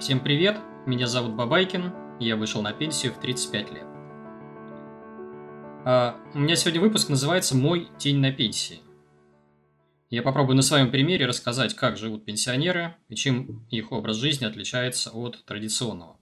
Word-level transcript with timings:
Всем 0.00 0.20
привет, 0.20 0.56
меня 0.86 1.08
зовут 1.08 1.34
Бабайкин, 1.34 1.92
я 2.20 2.36
вышел 2.36 2.62
на 2.62 2.72
пенсию 2.72 3.12
в 3.12 3.18
35 3.18 3.72
лет. 3.72 3.86
А, 5.84 6.16
у 6.34 6.38
меня 6.38 6.54
сегодня 6.54 6.80
выпуск 6.80 7.08
называется 7.08 7.56
«Мой 7.56 7.88
день 7.98 8.18
на 8.18 8.30
пенсии». 8.30 8.78
Я 10.08 10.22
попробую 10.22 10.54
на 10.54 10.62
своем 10.62 10.92
примере 10.92 11.26
рассказать, 11.26 11.74
как 11.74 11.96
живут 11.96 12.24
пенсионеры 12.24 12.94
и 13.08 13.16
чем 13.16 13.66
их 13.70 13.90
образ 13.90 14.18
жизни 14.18 14.44
отличается 14.44 15.10
от 15.10 15.44
традиционного. 15.44 16.16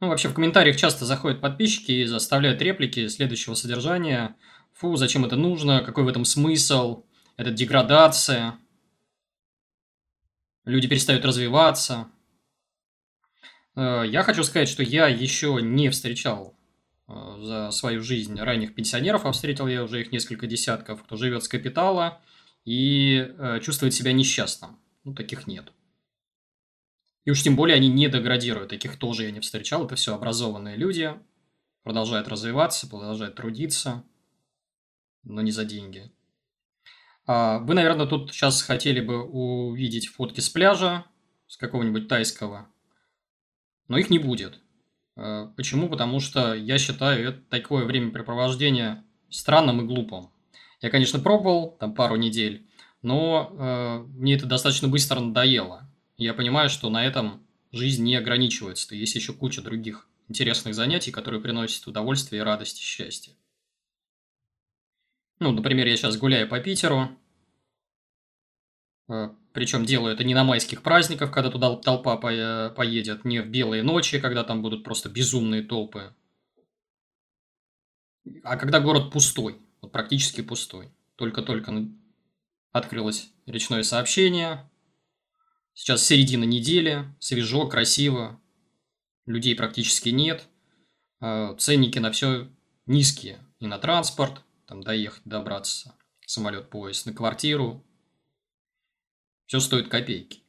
Ну, 0.00 0.08
вообще, 0.08 0.28
в 0.28 0.34
комментариях 0.34 0.76
часто 0.76 1.06
заходят 1.06 1.40
подписчики 1.40 1.92
и 1.92 2.04
заставляют 2.04 2.60
реплики 2.60 3.08
следующего 3.08 3.54
содержания. 3.54 4.36
Фу, 4.74 4.96
зачем 4.96 5.24
это 5.24 5.36
нужно, 5.36 5.80
какой 5.80 6.04
в 6.04 6.08
этом 6.08 6.26
смысл, 6.26 7.04
это 7.38 7.50
деградация, 7.50 8.58
люди 10.64 10.88
перестают 10.88 11.24
развиваться. 11.24 12.08
Э, 13.74 14.04
я 14.06 14.22
хочу 14.22 14.44
сказать, 14.44 14.68
что 14.68 14.82
я 14.82 15.08
еще 15.08 15.58
не 15.60 15.90
встречал 15.90 16.56
э, 17.08 17.12
за 17.40 17.70
свою 17.70 18.02
жизнь 18.02 18.38
ранних 18.38 18.74
пенсионеров, 18.74 19.24
а 19.24 19.32
встретил 19.32 19.66
я 19.66 19.82
уже 19.82 20.00
их 20.00 20.12
несколько 20.12 20.46
десятков, 20.46 21.02
кто 21.02 21.16
живет 21.16 21.44
с 21.44 21.48
капитала 21.48 22.20
и 22.64 23.34
э, 23.38 23.60
чувствует 23.60 23.94
себя 23.94 24.12
несчастным. 24.12 24.78
Ну, 25.04 25.14
таких 25.14 25.46
нет. 25.46 25.72
И 27.24 27.30
уж 27.30 27.42
тем 27.42 27.56
более 27.56 27.76
они 27.76 27.88
не 27.88 28.08
деградируют. 28.08 28.70
Таких 28.70 28.96
тоже 28.96 29.24
я 29.24 29.30
не 29.30 29.40
встречал. 29.40 29.86
Это 29.86 29.94
все 29.94 30.14
образованные 30.14 30.76
люди, 30.76 31.14
продолжают 31.82 32.28
развиваться, 32.28 32.88
продолжают 32.88 33.36
трудиться, 33.36 34.04
но 35.22 35.40
не 35.40 35.52
за 35.52 35.64
деньги. 35.64 36.10
А, 37.26 37.58
вы, 37.58 37.74
наверное, 37.74 38.06
тут 38.06 38.32
сейчас 38.32 38.62
хотели 38.62 39.00
бы 39.00 39.22
увидеть 39.22 40.08
фотки 40.08 40.40
с 40.40 40.48
пляжа, 40.48 41.04
с 41.46 41.56
какого-нибудь 41.56 42.08
тайского, 42.08 42.68
но 43.88 43.98
их 43.98 44.10
не 44.10 44.18
будет. 44.18 44.60
А, 45.16 45.46
почему? 45.56 45.88
Потому 45.88 46.20
что 46.20 46.54
я 46.54 46.78
считаю 46.78 47.28
это 47.28 47.40
такое 47.48 47.84
времяпрепровождение 47.84 49.04
странным 49.30 49.80
и 49.80 49.84
глупым. 49.84 50.30
Я, 50.80 50.90
конечно, 50.90 51.20
пробовал 51.20 51.76
там 51.78 51.94
пару 51.94 52.16
недель, 52.16 52.66
но 53.02 53.54
э, 53.56 53.98
мне 54.16 54.34
это 54.34 54.46
достаточно 54.46 54.88
быстро 54.88 55.20
надоело. 55.20 55.88
Я 56.16 56.34
понимаю, 56.34 56.68
что 56.68 56.90
на 56.90 57.04
этом 57.04 57.46
жизнь 57.70 58.02
не 58.04 58.16
ограничивается. 58.16 58.88
То 58.88 58.96
есть 58.96 59.14
еще 59.14 59.32
куча 59.32 59.62
других 59.62 60.08
интересных 60.28 60.74
занятий, 60.74 61.12
которые 61.12 61.40
приносят 61.40 61.86
удовольствие, 61.86 62.42
радость 62.42 62.80
и 62.80 62.84
счастье. 62.84 63.34
Ну, 65.38 65.52
например, 65.52 65.86
я 65.86 65.96
сейчас 65.96 66.16
гуляю 66.16 66.48
по 66.48 66.60
Питеру, 66.60 67.10
причем 69.52 69.84
делаю 69.84 70.14
это 70.14 70.24
не 70.24 70.34
на 70.34 70.44
майских 70.44 70.82
праздниках, 70.82 71.32
когда 71.32 71.50
туда 71.50 71.76
толпа 71.76 72.16
поедет, 72.16 73.24
не 73.24 73.40
в 73.40 73.48
белые 73.48 73.82
ночи, 73.82 74.20
когда 74.20 74.44
там 74.44 74.62
будут 74.62 74.84
просто 74.84 75.08
безумные 75.08 75.62
толпы, 75.62 76.14
а 78.44 78.56
когда 78.56 78.80
город 78.80 79.12
пустой, 79.12 79.58
вот 79.80 79.92
практически 79.92 80.40
пустой. 80.40 80.90
Только-только 81.16 81.72
открылось 82.72 83.30
речное 83.46 83.82
сообщение, 83.82 84.68
Сейчас 85.74 86.04
середина 86.04 86.44
недели, 86.44 87.06
свежо, 87.18 87.66
красиво, 87.66 88.40
людей 89.24 89.56
практически 89.56 90.10
нет, 90.10 90.46
а, 91.20 91.54
ценники 91.54 91.98
на 91.98 92.12
все 92.12 92.48
низкие, 92.86 93.38
и 93.58 93.66
на 93.66 93.78
транспорт, 93.78 94.42
там 94.66 94.82
доехать, 94.82 95.22
добраться, 95.24 95.96
самолет, 96.26 96.68
поезд, 96.68 97.06
на 97.06 97.14
квартиру, 97.14 97.82
все 99.52 99.60
стоит 99.60 99.88
копейки. 99.88 100.40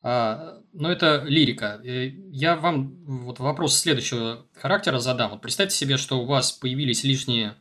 А, 0.00 0.62
но 0.72 0.92
это 0.92 1.24
лирика. 1.24 1.80
Э, 1.82 2.06
я 2.30 2.54
вам 2.54 3.04
вот 3.24 3.40
вопрос 3.40 3.76
следующего 3.76 4.46
характера 4.54 5.00
задам. 5.00 5.32
Вот 5.32 5.42
представьте 5.42 5.74
себе, 5.74 5.96
что 5.96 6.20
у 6.20 6.24
вас 6.24 6.52
появились 6.52 7.02
лишние 7.02 7.56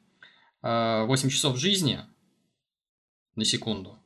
8 0.61 0.61
а, 0.61 1.31
часов 1.31 1.57
жизни 1.57 1.99
на 3.35 3.43
секунду– 3.43 3.97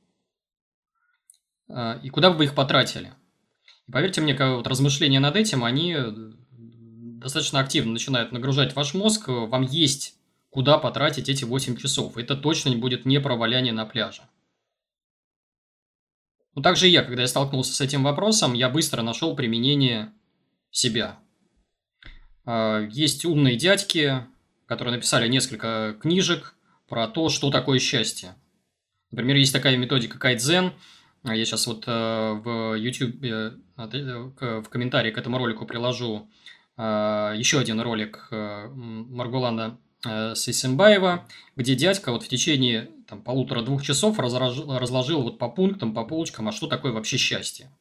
а, 1.67 1.99
и 2.01 2.07
куда 2.07 2.31
бы 2.31 2.37
вы 2.37 2.43
их 2.45 2.55
потратили. 2.55 3.11
И 3.89 3.91
поверьте 3.91 4.21
мне, 4.21 4.33
вот 4.33 4.65
размышления 4.65 5.19
над 5.19 5.35
этим, 5.35 5.65
они 5.65 5.93
э, 5.93 6.09
достаточно 6.51 7.59
активно 7.59 7.91
начинают 7.91 8.31
нагружать 8.31 8.77
ваш 8.77 8.93
мозг, 8.93 9.27
вам 9.27 9.63
есть 9.63 10.15
куда 10.51 10.77
потратить 10.77 11.27
эти 11.27 11.43
8 11.43 11.75
часов. 11.75 12.15
Это 12.15 12.37
точно 12.37 12.71
будет 12.77 13.05
не 13.05 13.19
проваляние 13.19 13.73
на 13.73 13.85
пляже. 13.85 14.21
Ну, 16.55 16.61
также 16.61 16.87
я, 16.87 17.03
когда 17.03 17.21
я 17.21 17.27
столкнулся 17.27 17.73
с 17.73 17.81
этим 17.81 18.03
вопросом, 18.03 18.53
я 18.53 18.69
быстро 18.69 19.01
нашел 19.01 19.35
применение 19.35 20.11
себя. 20.71 21.19
А, 22.45 22.81
есть 22.91 23.25
умные 23.25 23.55
дядьки, 23.55 24.25
которые 24.65 24.95
написали 24.95 25.27
несколько 25.27 25.95
книжек 26.01 26.55
про 26.87 27.07
то, 27.07 27.29
что 27.29 27.51
такое 27.51 27.79
счастье. 27.79 28.35
Например, 29.11 29.35
есть 29.37 29.53
такая 29.53 29.77
методика 29.77 30.17
кайдзен– 30.17 30.73
а 31.23 31.35
я 31.35 31.45
сейчас 31.45 31.67
вот 31.67 31.83
э, 31.85 31.91
в 31.91 32.75
YouTube, 32.75 33.23
э, 33.23 33.51
в 33.75 34.69
комментарии 34.69 35.11
к 35.11 35.17
этому 35.17 35.37
ролику 35.37 35.65
приложу 35.65 36.29
э, 36.77 37.33
еще 37.35 37.59
один 37.59 37.81
ролик 37.81 38.27
Маргулана 38.31 39.77
Сисимбаева, 40.01 41.27
где 41.57 41.75
дядька 41.75 42.13
вот 42.13 42.23
в 42.23 42.29
течение 42.29 42.89
там, 43.09 43.23
полутора-двух 43.23 43.81
часов 43.81 44.19
разложил 44.19 45.23
вот 45.23 45.39
по 45.39 45.49
пунктам, 45.49 45.93
по 45.93 46.05
полочкам, 46.05 46.47
а 46.47 46.51
что 46.51 46.67
такое 46.67 46.91
вообще 46.91 47.17
счастье. 47.17 47.71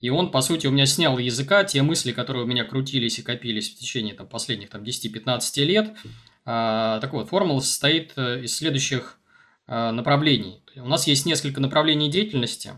И 0.00 0.10
он, 0.10 0.32
по 0.32 0.40
сути, 0.40 0.66
у 0.66 0.72
меня 0.72 0.84
снял 0.84 1.16
языка 1.18 1.62
те 1.62 1.80
мысли, 1.82 2.10
которые 2.10 2.44
у 2.44 2.46
меня 2.46 2.64
крутились 2.64 3.20
и 3.20 3.22
копились 3.22 3.70
в 3.70 3.78
течение 3.78 4.14
там, 4.14 4.26
последних 4.26 4.70
там, 4.70 4.82
10-15 4.82 5.64
лет. 5.64 5.96
А, 6.44 6.98
так 6.98 7.12
вот, 7.12 7.28
формула 7.28 7.60
состоит 7.60 8.18
из 8.18 8.56
следующих 8.56 9.20
а, 9.68 9.92
направлений. 9.92 10.64
У 10.74 10.88
нас 10.88 11.06
есть 11.06 11.24
несколько 11.24 11.60
направлений 11.60 12.10
деятельности. 12.10 12.72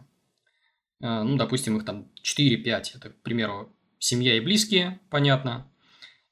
А, 1.01 1.25
ну, 1.25 1.37
допустим, 1.37 1.79
их 1.79 1.87
там 1.87 2.09
4-5. 2.23 2.97
Это, 2.97 3.09
к 3.09 3.23
примеру, 3.23 3.75
семья 3.99 4.37
и 4.37 4.41
близкие, 4.41 5.01
понятно. 5.09 5.67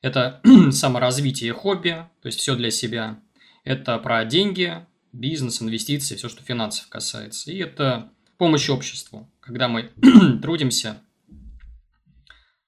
Это 0.03 0.43
саморазвитие 0.73 1.55
хобби, 1.55 2.07
то 2.21 2.27
есть 2.27 2.39
все 2.39 2.55
для 2.55 2.71
себя. 2.71 3.19
Это 3.65 3.99
про 3.99 4.25
деньги, 4.25 4.87
бизнес, 5.13 5.63
инвестиции, 5.63 6.17
все, 6.17 6.29
что 6.29 6.43
финансов 6.43 6.89
касается. 6.89 7.51
И 7.53 7.59
это 7.59 8.11
помощь 8.39 8.69
обществу, 8.69 9.31
когда 9.41 9.69
мы 9.69 9.93
трудимся, 10.43 11.01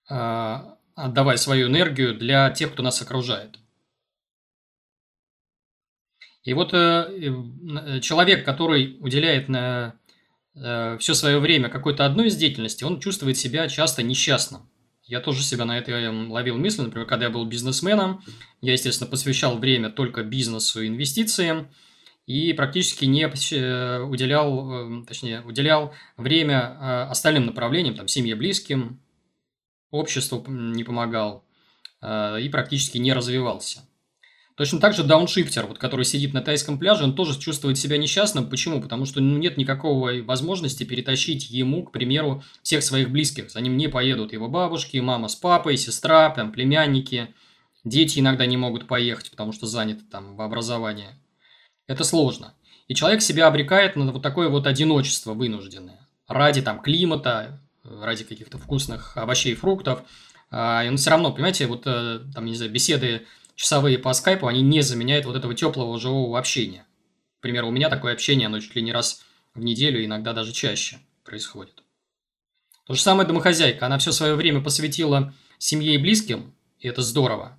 а, 0.08 0.78
отдавая 0.94 1.36
свою 1.36 1.68
энергию 1.68 2.16
для 2.16 2.50
тех, 2.50 2.72
кто 2.72 2.82
нас 2.82 3.02
окружает. 3.02 3.58
И 6.44 6.52
вот 6.52 6.74
э, 6.74 6.76
э, 6.76 8.00
человек, 8.00 8.44
который 8.44 8.98
уделяет 9.00 9.48
на 9.48 9.98
э, 10.54 10.98
все 10.98 11.14
свое 11.14 11.38
время 11.38 11.70
какой-то 11.70 12.04
одной 12.04 12.28
из 12.28 12.36
деятельности, 12.36 12.84
он 12.84 13.00
чувствует 13.00 13.38
себя 13.38 13.66
часто 13.66 14.02
несчастным. 14.02 14.68
Я 15.06 15.20
тоже 15.20 15.42
себя 15.42 15.64
на 15.64 15.78
это 15.78 15.92
эм, 15.92 16.30
ловил 16.30 16.56
мысли. 16.56 16.82
Например, 16.82 17.06
когда 17.06 17.26
я 17.26 17.30
был 17.30 17.44
бизнесменом, 17.44 18.22
я, 18.60 18.72
естественно, 18.72 19.10
посвящал 19.10 19.58
время 19.58 19.90
только 19.90 20.22
бизнесу 20.22 20.82
и 20.82 20.88
инвестициям 20.88 21.68
и 22.26 22.54
практически 22.54 23.04
не 23.04 23.26
уделял, 23.26 25.04
точнее, 25.04 25.42
уделял 25.42 25.92
время 26.16 27.10
остальным 27.10 27.44
направлениям, 27.44 27.96
там, 27.96 28.08
семье, 28.08 28.34
близким, 28.34 28.98
обществу 29.90 30.42
не 30.48 30.84
помогал 30.84 31.44
и 32.02 32.48
практически 32.50 32.96
не 32.96 33.12
развивался. 33.12 33.86
Точно 34.56 34.78
так 34.78 34.94
же 34.94 35.02
дауншифтер, 35.02 35.66
вот, 35.66 35.78
который 35.78 36.04
сидит 36.04 36.32
на 36.32 36.40
тайском 36.40 36.78
пляже, 36.78 37.02
он 37.02 37.16
тоже 37.16 37.38
чувствует 37.38 37.76
себя 37.76 37.98
несчастным. 37.98 38.48
Почему? 38.48 38.80
Потому 38.80 39.04
что 39.04 39.20
ну, 39.20 39.36
нет 39.36 39.56
никакой 39.56 40.22
возможности 40.22 40.84
перетащить 40.84 41.50
ему, 41.50 41.82
к 41.82 41.90
примеру, 41.90 42.44
всех 42.62 42.84
своих 42.84 43.10
близких. 43.10 43.50
За 43.50 43.60
ним 43.60 43.76
не 43.76 43.88
поедут 43.88 44.32
его 44.32 44.46
бабушки, 44.46 44.98
мама 44.98 45.26
с 45.26 45.34
папой, 45.34 45.76
сестра, 45.76 46.30
там, 46.30 46.52
племянники. 46.52 47.34
Дети 47.82 48.20
иногда 48.20 48.46
не 48.46 48.56
могут 48.56 48.86
поехать, 48.86 49.30
потому 49.32 49.50
что 49.50 49.66
заняты 49.66 50.04
там 50.08 50.36
в 50.36 50.40
образовании. 50.40 51.08
Это 51.88 52.04
сложно. 52.04 52.54
И 52.86 52.94
человек 52.94 53.22
себя 53.22 53.48
обрекает 53.48 53.96
на 53.96 54.12
вот 54.12 54.22
такое 54.22 54.48
вот 54.48 54.68
одиночество 54.68 55.34
вынужденное. 55.34 56.06
Ради 56.28 56.62
там 56.62 56.80
климата, 56.80 57.60
ради 57.82 58.22
каких-то 58.22 58.58
вкусных 58.58 59.16
овощей 59.16 59.52
и 59.52 59.56
фруктов. 59.56 60.04
А, 60.50 60.84
и 60.84 60.88
он 60.88 60.96
все 60.96 61.10
равно, 61.10 61.32
понимаете, 61.32 61.66
вот 61.66 61.82
э, 61.86 62.20
там, 62.32 62.44
не 62.44 62.54
знаю, 62.54 62.70
беседы 62.70 63.26
часовые 63.54 63.98
по 63.98 64.12
скайпу, 64.12 64.46
они 64.46 64.62
не 64.62 64.80
заменяют 64.82 65.26
вот 65.26 65.36
этого 65.36 65.54
теплого 65.54 65.98
живого 65.98 66.38
общения. 66.38 66.86
К 67.38 67.42
примеру, 67.42 67.68
у 67.68 67.70
меня 67.70 67.90
такое 67.90 68.12
общение, 68.12 68.46
оно 68.46 68.60
чуть 68.60 68.74
ли 68.74 68.82
не 68.82 68.92
раз 68.92 69.24
в 69.54 69.62
неделю, 69.62 70.04
иногда 70.04 70.32
даже 70.32 70.52
чаще 70.52 70.98
происходит. 71.24 71.82
То 72.86 72.94
же 72.94 73.00
самое 73.00 73.26
домохозяйка. 73.26 73.86
Она 73.86 73.98
все 73.98 74.12
свое 74.12 74.34
время 74.34 74.60
посвятила 74.60 75.32
семье 75.58 75.94
и 75.94 75.98
близким, 75.98 76.54
и 76.78 76.88
это 76.88 77.02
здорово. 77.02 77.58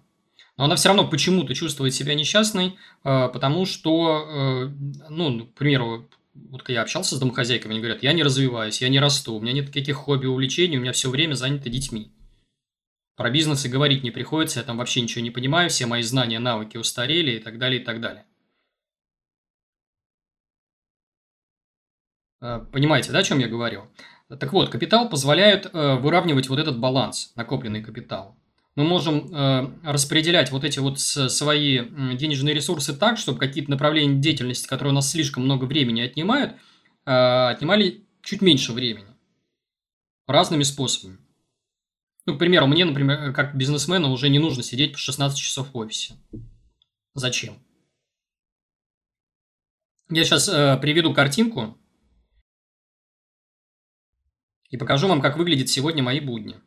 Но 0.58 0.66
она 0.66 0.76
все 0.76 0.90
равно 0.90 1.08
почему-то 1.08 1.54
чувствует 1.54 1.94
себя 1.94 2.14
несчастной, 2.14 2.78
э, 3.04 3.30
потому 3.30 3.66
что, 3.66 4.26
э, 4.28 4.72
ну, 5.10 5.48
к 5.48 5.54
примеру, 5.56 6.08
вот 6.34 6.70
я 6.70 6.82
общался 6.82 7.16
с 7.16 7.20
домохозяйками, 7.20 7.74
они 7.74 7.82
говорят, 7.82 8.04
я 8.04 8.14
не 8.14 8.24
развиваюсь, 8.24 8.82
я 8.82 8.90
не 8.90 9.00
расту, 9.00 9.36
у 9.36 9.42
меня 9.42 9.54
нет 9.54 9.68
никаких 9.68 9.96
хобби, 9.98 10.28
увлечений, 10.28 10.78
у 10.78 10.82
меня 10.82 10.94
все 10.94 11.10
время 11.10 11.34
занято 11.34 11.70
детьми. 11.70 12.12
Про 13.16 13.30
бизнес 13.30 13.66
и 13.66 13.70
говорить 13.70 14.04
не 14.04 14.12
приходится, 14.12 14.60
я 14.60 14.66
там 14.66 14.78
вообще 14.78 15.02
ничего 15.02 15.24
не 15.24 15.32
понимаю, 15.32 15.70
все 15.70 15.86
мои 15.86 16.02
знания, 16.02 16.40
навыки 16.40 16.78
устарели 16.78 17.32
и 17.32 17.40
так 17.40 17.58
далее, 17.58 17.82
и 17.82 17.84
так 17.84 18.02
далее. 18.02 18.26
Э, 22.42 22.66
понимаете, 22.72 23.12
да, 23.12 23.20
о 23.20 23.24
чем 23.24 23.40
я 23.40 23.48
говорю? 23.48 23.86
Так 24.28 24.54
вот, 24.54 24.70
капитал 24.70 25.10
позволяет 25.10 25.68
э, 25.68 25.96
выравнивать 25.96 26.50
вот 26.50 26.60
этот 26.60 26.80
баланс, 26.80 27.32
накопленный 27.36 27.84
капитал. 27.84 28.36
Мы 28.76 28.84
можем 28.84 29.34
э, 29.34 29.72
распределять 29.84 30.52
вот 30.52 30.64
эти 30.64 30.80
вот 30.80 31.00
свои 31.00 31.80
денежные 32.16 32.54
ресурсы 32.54 32.94
так, 32.94 33.18
чтобы 33.18 33.40
какие-то 33.40 33.72
направления 33.72 34.20
деятельности, 34.20 34.68
которые 34.68 34.92
у 34.92 34.96
нас 34.96 35.12
слишком 35.12 35.44
много 35.44 35.66
времени 35.66 36.02
отнимают, 36.02 36.56
отнимали 37.06 38.04
чуть 38.22 38.42
меньше 38.42 38.74
времени. 38.74 39.08
Разными 40.28 40.64
способами. 40.64 41.20
Ну, 42.26 42.36
к 42.36 42.40
примеру, 42.40 42.66
мне, 42.68 42.86
например, 42.86 43.34
как 43.34 43.56
бизнесмену 43.56 44.12
уже 44.12 44.30
не 44.30 44.40
нужно 44.40 44.64
сидеть 44.64 44.94
по 44.94 44.98
16 44.98 45.38
часов 45.38 45.72
в 45.72 45.78
офисе. 45.78 46.16
Зачем? 47.14 47.60
Я 50.10 50.24
сейчас 50.24 50.50
э, 50.50 50.78
приведу 50.82 51.14
картинку 51.14 51.78
и 54.70 54.78
покажу 54.78 55.08
вам, 55.08 55.22
как 55.22 55.38
выглядят 55.38 55.70
сегодня 55.70 56.04
мои 56.04 56.20
будни. 56.20 56.60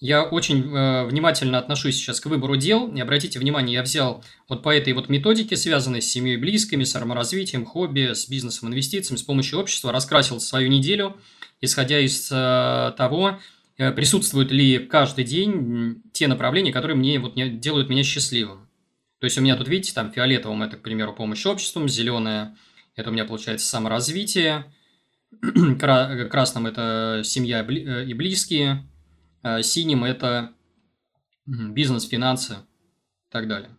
Я 0.00 0.22
очень 0.22 0.62
э, 0.72 1.06
внимательно 1.06 1.58
отношусь 1.58 1.96
сейчас 1.96 2.20
к 2.20 2.26
выбору 2.26 2.56
дел. 2.56 2.88
И 2.94 3.00
обратите 3.00 3.38
внимание, 3.38 3.74
я 3.74 3.82
взял 3.82 4.24
вот 4.48 4.62
по 4.62 4.74
этой 4.74 4.92
вот 4.92 5.08
методике, 5.08 5.56
связанной 5.56 6.02
с 6.02 6.10
семьей 6.10 6.36
близкими, 6.36 6.84
с 6.84 6.92
саморазвитием, 6.92 7.64
хобби, 7.64 8.12
с 8.12 8.28
бизнесом, 8.28 8.68
инвестициями, 8.68 9.18
с 9.18 9.22
помощью 9.22 9.58
общества, 9.58 9.92
раскрасил 9.92 10.40
свою 10.40 10.68
неделю– 10.68 11.16
исходя 11.60 11.98
из 12.00 12.30
э, 12.30 12.92
того, 12.96 13.38
э, 13.76 13.92
присутствуют 13.92 14.50
ли 14.50 14.78
каждый 14.78 15.24
день 15.24 16.02
те 16.12 16.28
направления, 16.28 16.72
которые 16.72 16.96
мне 16.96 17.18
вот 17.18 17.34
делают 17.60 17.88
меня 17.88 18.04
счастливым. 18.04 18.68
То 19.20 19.24
есть 19.24 19.36
у 19.38 19.40
меня 19.40 19.56
тут, 19.56 19.68
видите, 19.68 19.92
там 19.94 20.12
фиолетовым 20.12 20.62
это, 20.62 20.76
к 20.76 20.82
примеру, 20.82 21.12
помощь 21.12 21.44
обществу, 21.46 21.86
зеленое 21.88 22.56
это 22.94 23.10
у 23.10 23.12
меня 23.12 23.24
получается 23.24 23.66
саморазвитие, 23.66 24.72
красным 25.80 26.66
это 26.66 27.22
семья 27.24 27.64
э, 27.68 28.04
и 28.06 28.14
близкие, 28.14 28.88
синим 29.62 30.04
это 30.04 30.52
бизнес, 31.46 32.06
финансы 32.08 32.54
и 32.54 33.32
так 33.32 33.48
далее. 33.48 33.70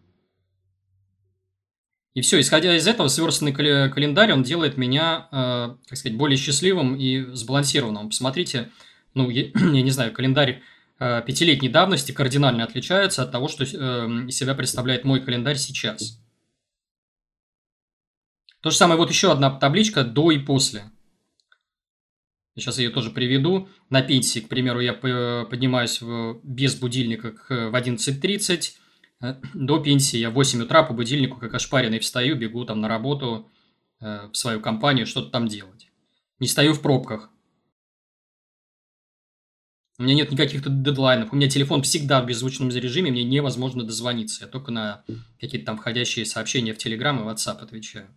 И 2.16 2.22
все, 2.22 2.40
исходя 2.40 2.76
из 2.76 2.88
этого, 2.88 3.08
сверстанный 3.08 3.54
календарь, 3.54 4.34
он 4.34 4.44
делает 4.44 4.78
меня, 4.78 5.28
э, 5.32 5.76
так 5.88 5.98
сказать, 5.98 6.18
более 6.18 6.38
счастливым 6.38 6.96
и 6.96 7.34
сбалансированным. 7.34 8.10
Посмотрите, 8.10 8.72
ну, 9.14 9.30
я, 9.30 9.52
не 9.54 9.92
знаю, 9.92 10.12
календарь 10.12 10.62
э, 11.00 11.22
пятилетней 11.26 11.70
давности 11.70 12.12
кардинально 12.12 12.64
отличается 12.64 13.24
от 13.24 13.32
того, 13.32 13.48
что 13.48 13.64
э, 13.64 13.68
из 14.28 14.36
себя 14.36 14.56
представляет 14.56 15.06
мой 15.06 15.22
календарь 15.22 15.58
сейчас. 15.58 16.20
То 18.62 18.72
же 18.72 18.76
самое, 18.76 19.00
вот 19.00 19.10
еще 19.10 19.32
одна 19.32 19.52
табличка 19.52 20.04
до 20.04 20.32
и 20.32 20.40
после. 20.40 20.92
Сейчас 22.60 22.78
ее 22.78 22.90
тоже 22.90 23.12
приведу. 23.12 23.68
На 23.90 24.02
пенсии, 24.02 24.40
к 24.40 24.50
примеру, 24.50 24.80
я 24.80 24.94
поднимаюсь 24.94 26.02
без 26.44 26.76
будильника 26.76 27.34
в 27.50 27.76
11.30, 27.76 28.74
Э, 29.22 29.36
до 29.54 29.80
пенсии 29.80 30.18
я 30.18 30.30
в 30.30 30.34
8 30.34 30.62
утра 30.62 30.84
по 30.84 30.94
будильнику, 30.94 31.40
как 31.40 31.54
ошпаренный, 31.54 32.00
встаю, 32.00 32.36
бегу 32.36 32.66
там 32.66 32.82
на 32.82 32.88
работу, 32.88 33.50
э, 34.00 34.28
в 34.32 34.36
свою 34.36 34.62
компанию, 34.62 35.06
что-то 35.06 35.30
там 35.30 35.48
делать. 35.48 35.90
Не 36.40 36.48
стою 36.48 36.74
в 36.74 36.82
пробках. 36.82 37.30
У 39.98 40.04
меня 40.04 40.16
нет 40.16 40.32
никаких 40.32 40.62
дедлайнов. 40.64 41.34
У 41.34 41.36
меня 41.36 41.50
телефон 41.50 41.82
всегда 41.82 42.22
в 42.22 42.26
беззвучном 42.26 42.70
режиме, 42.70 43.12
мне 43.12 43.26
невозможно 43.26 43.84
дозвониться. 43.84 44.46
Я 44.46 44.48
только 44.48 44.72
на 44.72 45.04
какие-то 45.42 45.66
там 45.66 45.78
входящие 45.78 46.26
сообщения 46.26 46.74
в 46.74 46.78
Telegram 46.78 47.20
и 47.20 47.28
WhatsApp 47.28 47.60
отвечаю. 47.60 48.08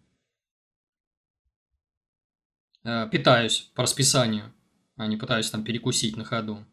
Э, 2.84 3.08
питаюсь 3.10 3.70
по 3.74 3.84
расписанию, 3.84 4.52
а 4.96 5.06
не 5.06 5.16
пытаюсь 5.16 5.50
там 5.50 5.64
перекусить 5.64 6.16
на 6.16 6.24
ходу. 6.24 6.64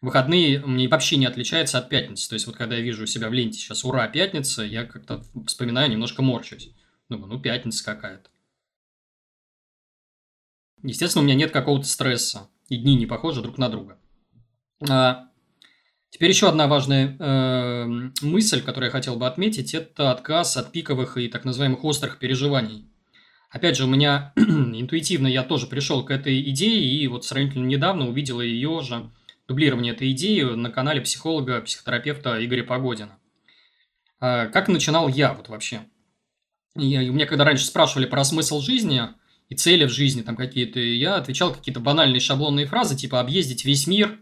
Выходные 0.00 0.60
мне 0.60 0.88
вообще 0.88 1.16
не 1.16 1.26
отличаются 1.26 1.78
от 1.78 1.88
пятницы. 1.88 2.28
То 2.28 2.34
есть, 2.34 2.46
вот 2.46 2.56
когда 2.56 2.76
я 2.76 2.80
вижу 2.80 3.06
себя 3.06 3.28
в 3.28 3.32
ленте 3.32 3.58
сейчас 3.58 3.84
«Ура, 3.84 4.06
пятница», 4.08 4.62
я 4.62 4.84
как-то 4.84 5.22
вспоминаю, 5.46 5.90
немножко 5.90 6.22
морчусь. 6.22 6.70
Думаю, 7.08 7.32
ну, 7.32 7.40
пятница 7.40 7.84
какая-то. 7.84 8.30
Естественно, 10.82 11.22
у 11.22 11.26
меня 11.26 11.34
нет 11.34 11.50
какого-то 11.50 11.86
стресса. 11.86 12.48
И 12.68 12.76
дни 12.76 12.94
не 12.94 13.06
похожи 13.06 13.42
друг 13.42 13.58
на 13.58 13.68
друга. 13.68 13.98
А, 14.88 15.28
теперь 16.08 16.30
еще 16.30 16.48
одна 16.48 16.66
важная 16.66 17.16
э, 17.18 17.86
мысль, 18.22 18.62
которую 18.62 18.86
я 18.86 18.92
хотел 18.92 19.16
бы 19.16 19.26
отметить, 19.26 19.74
это 19.74 20.12
отказ 20.12 20.56
от 20.56 20.72
пиковых 20.72 21.18
и 21.18 21.28
так 21.28 21.44
называемых 21.44 21.84
острых 21.84 22.18
переживаний. 22.18 22.89
Опять 23.50 23.76
же, 23.76 23.84
у 23.84 23.88
меня 23.88 24.32
интуитивно 24.36 25.26
я 25.26 25.42
тоже 25.42 25.66
пришел 25.66 26.04
к 26.04 26.10
этой 26.10 26.40
идее, 26.50 26.80
и 26.80 27.06
вот 27.08 27.24
сравнительно 27.24 27.66
недавно 27.66 28.08
увидела 28.08 28.40
ее 28.40 28.80
же 28.82 29.10
дублирование 29.48 29.92
этой 29.92 30.12
идеи 30.12 30.42
на 30.42 30.70
канале 30.70 31.00
психолога, 31.00 31.60
психотерапевта 31.60 32.44
Игоря 32.44 32.62
Погодина. 32.62 33.18
А, 34.20 34.46
как 34.46 34.68
начинал 34.68 35.08
я 35.08 35.34
вот 35.34 35.48
вообще? 35.48 35.80
У 36.76 36.80
меня 36.80 37.26
когда 37.26 37.44
раньше 37.44 37.64
спрашивали 37.64 38.06
про 38.06 38.22
смысл 38.22 38.60
жизни 38.60 39.02
и 39.48 39.56
цели 39.56 39.84
в 39.84 39.90
жизни 39.90 40.22
там 40.22 40.36
какие-то, 40.36 40.78
я 40.78 41.16
отвечал 41.16 41.52
какие-то 41.52 41.80
банальные 41.80 42.20
шаблонные 42.20 42.66
фразы, 42.66 42.96
типа 42.96 43.18
объездить 43.18 43.64
весь 43.64 43.88
мир, 43.88 44.20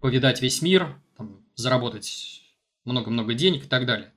повидать 0.00 0.42
весь 0.42 0.60
мир, 0.60 1.00
там, 1.16 1.44
заработать 1.54 2.42
много-много 2.84 3.34
денег 3.34 3.66
и 3.66 3.68
так 3.68 3.86
далее. 3.86 4.12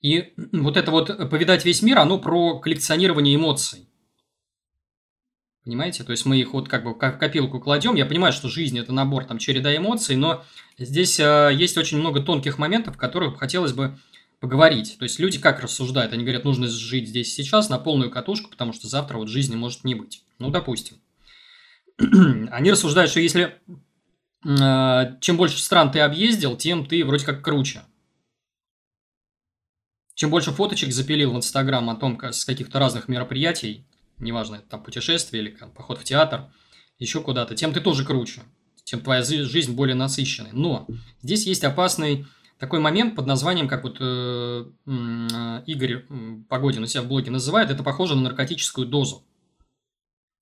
И 0.00 0.32
вот 0.52 0.76
это 0.76 0.90
вот 0.90 1.30
повидать 1.30 1.64
весь 1.64 1.82
мир, 1.82 1.98
оно 1.98 2.18
про 2.18 2.58
коллекционирование 2.60 3.34
эмоций. 3.34 3.88
Понимаете? 5.64 6.02
То 6.02 6.12
есть 6.12 6.24
мы 6.24 6.38
их 6.38 6.54
вот 6.54 6.66
как 6.68 6.82
бы 6.82 6.94
в 6.94 6.94
копилку 6.94 7.60
кладем. 7.60 7.94
Я 7.94 8.06
понимаю, 8.06 8.32
что 8.32 8.48
жизнь 8.48 8.78
это 8.78 8.92
набор, 8.92 9.26
там, 9.26 9.36
череда 9.36 9.76
эмоций, 9.76 10.16
но 10.16 10.42
здесь 10.78 11.20
э, 11.20 11.50
есть 11.52 11.76
очень 11.76 11.98
много 11.98 12.22
тонких 12.22 12.56
моментов, 12.56 12.96
о 12.96 12.98
которых 12.98 13.38
хотелось 13.38 13.74
бы 13.74 13.98
поговорить. 14.40 14.96
То 14.98 15.02
есть 15.02 15.18
люди 15.18 15.38
как 15.38 15.60
рассуждают? 15.60 16.12
Они 16.12 16.22
говорят, 16.22 16.44
нужно 16.44 16.68
жить 16.68 17.08
здесь 17.08 17.34
сейчас 17.34 17.68
на 17.68 17.78
полную 17.78 18.10
катушку, 18.10 18.48
потому 18.50 18.72
что 18.72 18.86
завтра 18.86 19.18
вот 19.18 19.28
жизни 19.28 19.56
может 19.56 19.84
не 19.84 19.94
быть. 19.94 20.22
Ну, 20.38 20.48
допустим. 20.48 20.96
Они 22.50 22.70
рассуждают, 22.70 23.10
что 23.10 23.20
если 23.20 23.58
э, 24.46 25.16
чем 25.20 25.36
больше 25.36 25.60
стран 25.60 25.90
ты 25.90 26.00
объездил, 26.00 26.56
тем 26.56 26.86
ты 26.86 27.04
вроде 27.04 27.26
как 27.26 27.42
круче. 27.42 27.82
Чем 30.18 30.30
больше 30.30 30.50
фоточек 30.50 30.92
запилил 30.92 31.32
в 31.32 31.36
Инстаграм 31.36 31.88
о 31.88 31.94
том, 31.94 32.20
с 32.20 32.44
каких-то 32.44 32.80
разных 32.80 33.06
мероприятий, 33.06 33.86
неважно, 34.18 34.56
это 34.56 34.68
там 34.70 34.82
путешествие 34.82 35.44
или 35.44 35.50
там, 35.52 35.70
поход 35.70 35.96
в 36.00 36.02
театр, 36.02 36.46
еще 36.98 37.20
куда-то, 37.20 37.54
тем 37.54 37.72
ты 37.72 37.80
тоже 37.80 38.04
круче, 38.04 38.42
тем 38.82 39.00
твоя 39.00 39.22
жизнь 39.22 39.76
более 39.76 39.94
насыщенная. 39.94 40.50
Но 40.52 40.88
здесь 41.22 41.46
есть 41.46 41.62
опасный 41.62 42.26
такой 42.58 42.80
момент 42.80 43.14
под 43.14 43.26
названием, 43.26 43.68
как 43.68 43.84
вот 43.84 43.98
э, 44.00 44.64
э, 44.86 45.62
Игорь 45.66 46.04
Погодин 46.48 46.82
у 46.82 46.86
себя 46.86 47.02
в 47.02 47.06
блоге 47.06 47.30
называет, 47.30 47.70
это 47.70 47.84
похоже 47.84 48.16
на 48.16 48.22
наркотическую 48.22 48.88
дозу. 48.88 49.24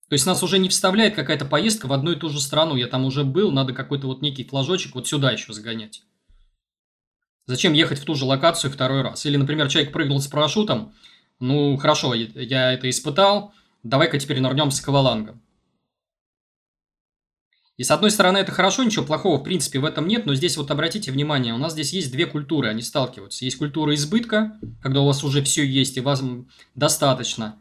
То 0.09 0.13
есть 0.13 0.25
нас 0.25 0.41
уже 0.41 0.57
не 0.57 0.69
вставляет 0.69 1.13
какая-то 1.13 1.45
поездка 1.45 1.85
в 1.85 1.93
одну 1.93 2.13
и 2.13 2.15
ту 2.15 2.29
же 2.29 2.41
страну. 2.41 2.75
Я 2.75 2.87
там 2.87 3.05
уже 3.05 3.23
был, 3.23 3.51
надо 3.51 3.73
какой-то 3.73 4.07
вот 4.07 4.23
некий 4.23 4.43
флажочек 4.43 4.95
вот 4.95 5.07
сюда 5.07 5.29
еще 5.33 5.53
загонять. 5.53 6.01
Зачем 7.47 7.73
ехать 7.73 7.99
в 7.99 8.05
ту 8.05 8.13
же 8.13 8.25
локацию 8.25 8.71
второй 8.71 9.01
раз? 9.01 9.25
Или, 9.25 9.37
например, 9.37 9.69
человек 9.69 9.93
прыгнул 9.93 10.21
с 10.21 10.27
парашютом. 10.27 10.93
Ну, 11.39 11.77
хорошо, 11.77 12.13
я 12.13 12.73
это 12.73 12.89
испытал. 12.89 13.53
Давай-ка 13.83 14.19
теперь 14.19 14.41
нырнем 14.41 14.69
с 14.69 14.81
аквалангом. 14.81 15.41
И 17.77 17.83
с 17.83 17.91
одной 17.91 18.09
стороны 18.09 18.39
это 18.39 18.51
хорошо, 18.51 18.83
ничего 18.83 19.05
плохого 19.05 19.37
в 19.37 19.43
принципе 19.43 19.79
в 19.79 19.85
этом 19.85 20.07
нет, 20.07 20.25
но 20.25 20.33
здесь 20.33 20.57
вот 20.57 20.71
обратите 20.71 21.11
внимание, 21.11 21.53
у 21.53 21.59
нас 21.59 21.73
здесь 21.73 21.93
есть 21.93 22.11
две 22.11 22.25
культуры, 22.25 22.69
они 22.69 22.81
сталкиваются. 22.81 23.45
Есть 23.45 23.59
культура 23.59 23.93
избытка, 23.93 24.59
когда 24.81 25.01
у 25.01 25.05
вас 25.05 25.23
уже 25.23 25.43
все 25.43 25.63
есть 25.63 25.95
и 25.95 26.01
вас 26.01 26.23
достаточно, 26.73 27.59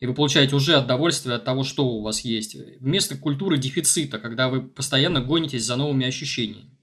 и 0.00 0.06
вы 0.06 0.12
получаете 0.12 0.54
уже 0.54 0.78
удовольствие 0.78 1.36
от 1.36 1.46
того, 1.46 1.64
что 1.64 1.86
у 1.86 2.02
вас 2.02 2.20
есть. 2.20 2.56
Вместо 2.78 3.16
культуры 3.16 3.56
дефицита, 3.56 4.18
когда 4.18 4.50
вы 4.50 4.60
постоянно 4.60 5.22
гонитесь 5.22 5.64
за 5.64 5.76
новыми 5.76 6.06
ощущениями. 6.06 6.73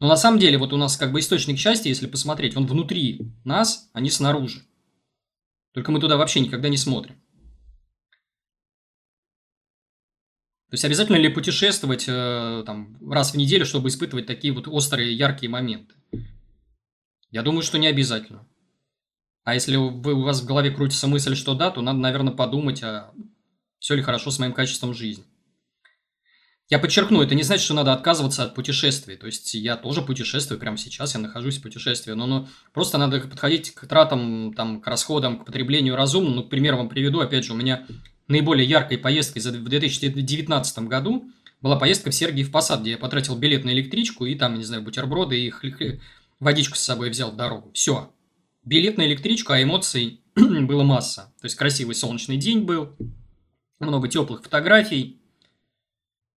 Но 0.00 0.06
на 0.08 0.16
самом 0.16 0.38
деле 0.38 0.58
вот 0.58 0.72
у 0.72 0.76
нас 0.76 0.96
как 0.96 1.12
бы 1.12 1.20
источник 1.20 1.58
счастья, 1.58 1.88
если 1.88 2.06
посмотреть, 2.06 2.56
он 2.56 2.66
внутри 2.66 3.32
нас, 3.44 3.90
а 3.92 4.00
не 4.00 4.10
снаружи. 4.10 4.62
Только 5.72 5.90
мы 5.90 6.00
туда 6.00 6.16
вообще 6.16 6.40
никогда 6.40 6.68
не 6.68 6.76
смотрим. 6.76 7.16
То 10.70 10.74
есть 10.74 10.84
обязательно 10.84 11.16
ли 11.16 11.30
путешествовать 11.30 12.04
э, 12.08 12.62
там, 12.66 12.98
раз 13.10 13.32
в 13.32 13.36
неделю, 13.36 13.64
чтобы 13.64 13.88
испытывать 13.88 14.26
такие 14.26 14.52
вот 14.52 14.68
острые, 14.68 15.16
яркие 15.16 15.50
моменты? 15.50 15.94
Я 17.30 17.42
думаю, 17.42 17.62
что 17.62 17.78
не 17.78 17.86
обязательно. 17.86 18.46
А 19.44 19.54
если 19.54 19.76
вы, 19.76 20.12
у 20.12 20.22
вас 20.22 20.42
в 20.42 20.46
голове 20.46 20.70
крутится 20.70 21.06
мысль, 21.06 21.34
что 21.34 21.54
да, 21.54 21.70
то 21.70 21.80
надо, 21.80 21.98
наверное, 21.98 22.34
подумать, 22.34 22.82
а 22.82 23.14
все 23.78 23.94
ли 23.94 24.02
хорошо 24.02 24.30
с 24.30 24.38
моим 24.38 24.52
качеством 24.52 24.92
жизни. 24.92 25.24
Я 26.70 26.78
подчеркну, 26.78 27.22
это 27.22 27.34
не 27.34 27.44
значит, 27.44 27.64
что 27.64 27.72
надо 27.72 27.94
отказываться 27.94 28.44
от 28.44 28.54
путешествий. 28.54 29.16
То 29.16 29.26
есть 29.26 29.54
я 29.54 29.76
тоже 29.76 30.02
путешествую 30.02 30.60
прямо 30.60 30.76
сейчас, 30.76 31.14
я 31.14 31.20
нахожусь 31.20 31.58
в 31.58 31.62
путешествии, 31.62 32.12
но, 32.12 32.26
но 32.26 32.48
просто 32.74 32.98
надо 32.98 33.20
подходить 33.20 33.70
к 33.70 33.86
тратам, 33.86 34.52
там, 34.54 34.82
к 34.82 34.86
расходам, 34.86 35.38
к 35.38 35.46
потреблению 35.46 35.96
разумно. 35.96 36.30
Ну, 36.30 36.44
к 36.44 36.50
примеру 36.50 36.76
вам 36.76 36.90
приведу, 36.90 37.20
опять 37.20 37.44
же, 37.44 37.54
у 37.54 37.56
меня 37.56 37.86
наиболее 38.26 38.68
яркой 38.68 38.98
поездкой 38.98 39.40
в 39.40 39.64
2019 39.64 40.78
году 40.80 41.30
была 41.62 41.76
поездка 41.76 42.10
в 42.10 42.14
Сергиев 42.14 42.50
Посад, 42.50 42.82
где 42.82 42.92
я 42.92 42.98
потратил 42.98 43.36
билет 43.36 43.64
на 43.64 43.70
электричку 43.70 44.26
и 44.26 44.34
там, 44.34 44.58
не 44.58 44.64
знаю, 44.64 44.82
бутерброды 44.82 45.40
и 45.40 45.52
водичку 46.38 46.76
с 46.76 46.80
собой 46.80 47.08
взял 47.08 47.32
в 47.32 47.36
дорогу. 47.36 47.70
Все. 47.72 48.12
Билет 48.62 48.98
на 48.98 49.06
электричку, 49.06 49.54
а 49.54 49.62
эмоций 49.62 50.20
было 50.34 50.82
масса. 50.82 51.32
То 51.40 51.46
есть 51.46 51.56
красивый 51.56 51.94
солнечный 51.94 52.36
день 52.36 52.60
был, 52.60 52.90
много 53.80 54.08
теплых 54.08 54.42
фотографий, 54.42 55.17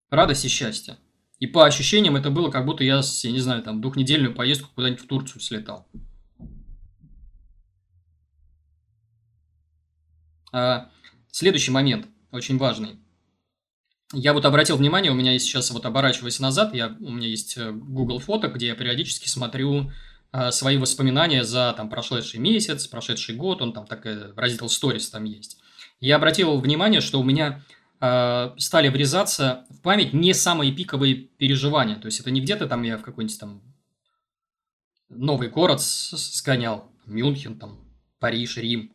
радость 0.10 0.46
и 0.46 0.50
счастье. 0.50 0.98
И 1.40 1.48
по 1.48 1.66
ощущениям 1.66 2.16
это 2.16 2.30
было, 2.30 2.52
как 2.52 2.66
будто 2.66 2.84
я, 2.84 3.02
я 3.02 3.32
не 3.32 3.40
знаю, 3.40 3.64
там 3.64 3.82
двухнедельную 3.82 4.36
поездку 4.36 4.70
куда-нибудь 4.76 5.02
в 5.02 5.08
Турцию 5.08 5.42
слетал. 5.42 5.88
А, 10.52 10.90
следующий 11.32 11.72
момент, 11.72 12.08
очень 12.32 12.58
важный. 12.58 13.00
Я 14.12 14.34
вот 14.34 14.44
обратил 14.46 14.76
внимание, 14.76 15.12
у 15.12 15.16
меня 15.16 15.34
есть 15.34 15.46
сейчас, 15.46 15.70
вот 15.72 15.86
оборачиваясь 15.86 16.40
назад, 16.40 16.74
я, 16.74 16.98
у 17.00 17.12
меня 17.12 17.28
есть 17.28 17.58
э, 17.58 17.72
Google 17.72 18.18
фото, 18.18 18.48
где 18.48 18.68
я 18.68 18.76
периодически 18.76 19.28
смотрю 19.28 19.92
а, 20.32 20.52
свои 20.52 20.78
воспоминания 20.78 21.44
за 21.44 21.74
там 21.78 21.90
прошедший 21.90 22.40
месяц, 22.40 22.88
прошедший 22.88 23.36
год, 23.36 23.62
он 23.62 23.72
там 23.72 23.86
так 23.86 24.06
раздел 24.36 24.68
Stories 24.68 25.12
там 25.12 25.24
есть. 25.26 25.60
Я 26.00 26.16
обратил 26.16 26.60
внимание, 26.60 27.02
что 27.02 27.20
у 27.20 27.24
меня 27.24 27.64
стали 28.00 28.88
врезаться 28.88 29.66
в 29.70 29.82
память 29.82 30.14
не 30.14 30.34
самые 30.34 30.72
пиковые 30.72 31.16
переживания. 31.16 31.98
То 31.98 32.06
есть 32.06 32.20
это 32.22 32.32
не 32.32 32.40
где-то 32.40 32.68
там 32.68 32.84
я 32.84 32.98
в 32.98 33.04
какой-нибудь 33.04 33.40
там 33.40 33.62
новый 35.10 35.50
город 35.50 35.82
сгонял, 35.82 36.90
Мюнхен, 37.06 37.60
там, 37.60 37.80
Париж, 38.20 38.58
Рим. 38.58 38.94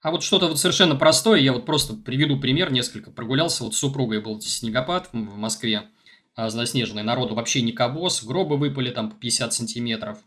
А 0.00 0.10
вот 0.10 0.22
что-то 0.22 0.48
вот 0.48 0.58
совершенно 0.58 0.94
простое, 0.96 1.40
я 1.40 1.52
вот 1.52 1.66
просто 1.66 1.94
приведу 1.94 2.38
пример 2.38 2.72
несколько. 2.72 3.10
Прогулялся 3.10 3.64
вот 3.64 3.74
с 3.74 3.78
супругой, 3.78 4.20
был 4.20 4.40
снегопад 4.40 5.08
в 5.12 5.16
Москве, 5.16 5.88
а, 6.34 6.50
заснеженный, 6.50 7.02
народу 7.02 7.34
вообще 7.34 7.62
не 7.62 7.72
кабос, 7.72 8.22
гробы 8.22 8.56
выпали 8.56 8.90
там 8.90 9.10
по 9.10 9.16
50 9.16 9.52
сантиметров. 9.52 10.18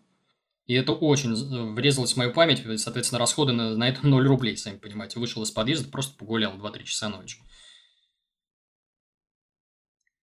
И 0.68 0.74
это 0.74 0.92
очень 0.92 1.34
врезалось 1.74 2.14
в 2.14 2.18
мою 2.18 2.34
память, 2.34 2.64
соответственно, 2.80 3.20
расходы 3.20 3.54
на, 3.54 3.76
на 3.76 3.88
это 3.88 4.06
0 4.06 4.28
рублей, 4.28 4.58
сами 4.58 4.78
понимаете. 4.78 5.20
Вышел 5.20 5.42
из 5.44 5.52
подъезда, 5.52 5.90
просто 5.90 6.18
погулял 6.18 6.54
2-3 6.54 6.84
часа 6.84 7.08
ночи. 7.08 7.38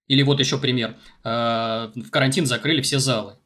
Или 0.09 0.23
вот 0.23 0.41
еще 0.41 0.59
пример. 0.59 0.97
А, 1.23 1.93
в 1.95 2.11
карантин 2.11 2.47
закрыли 2.47 2.81
все 2.81 2.99
залы. 2.99 3.37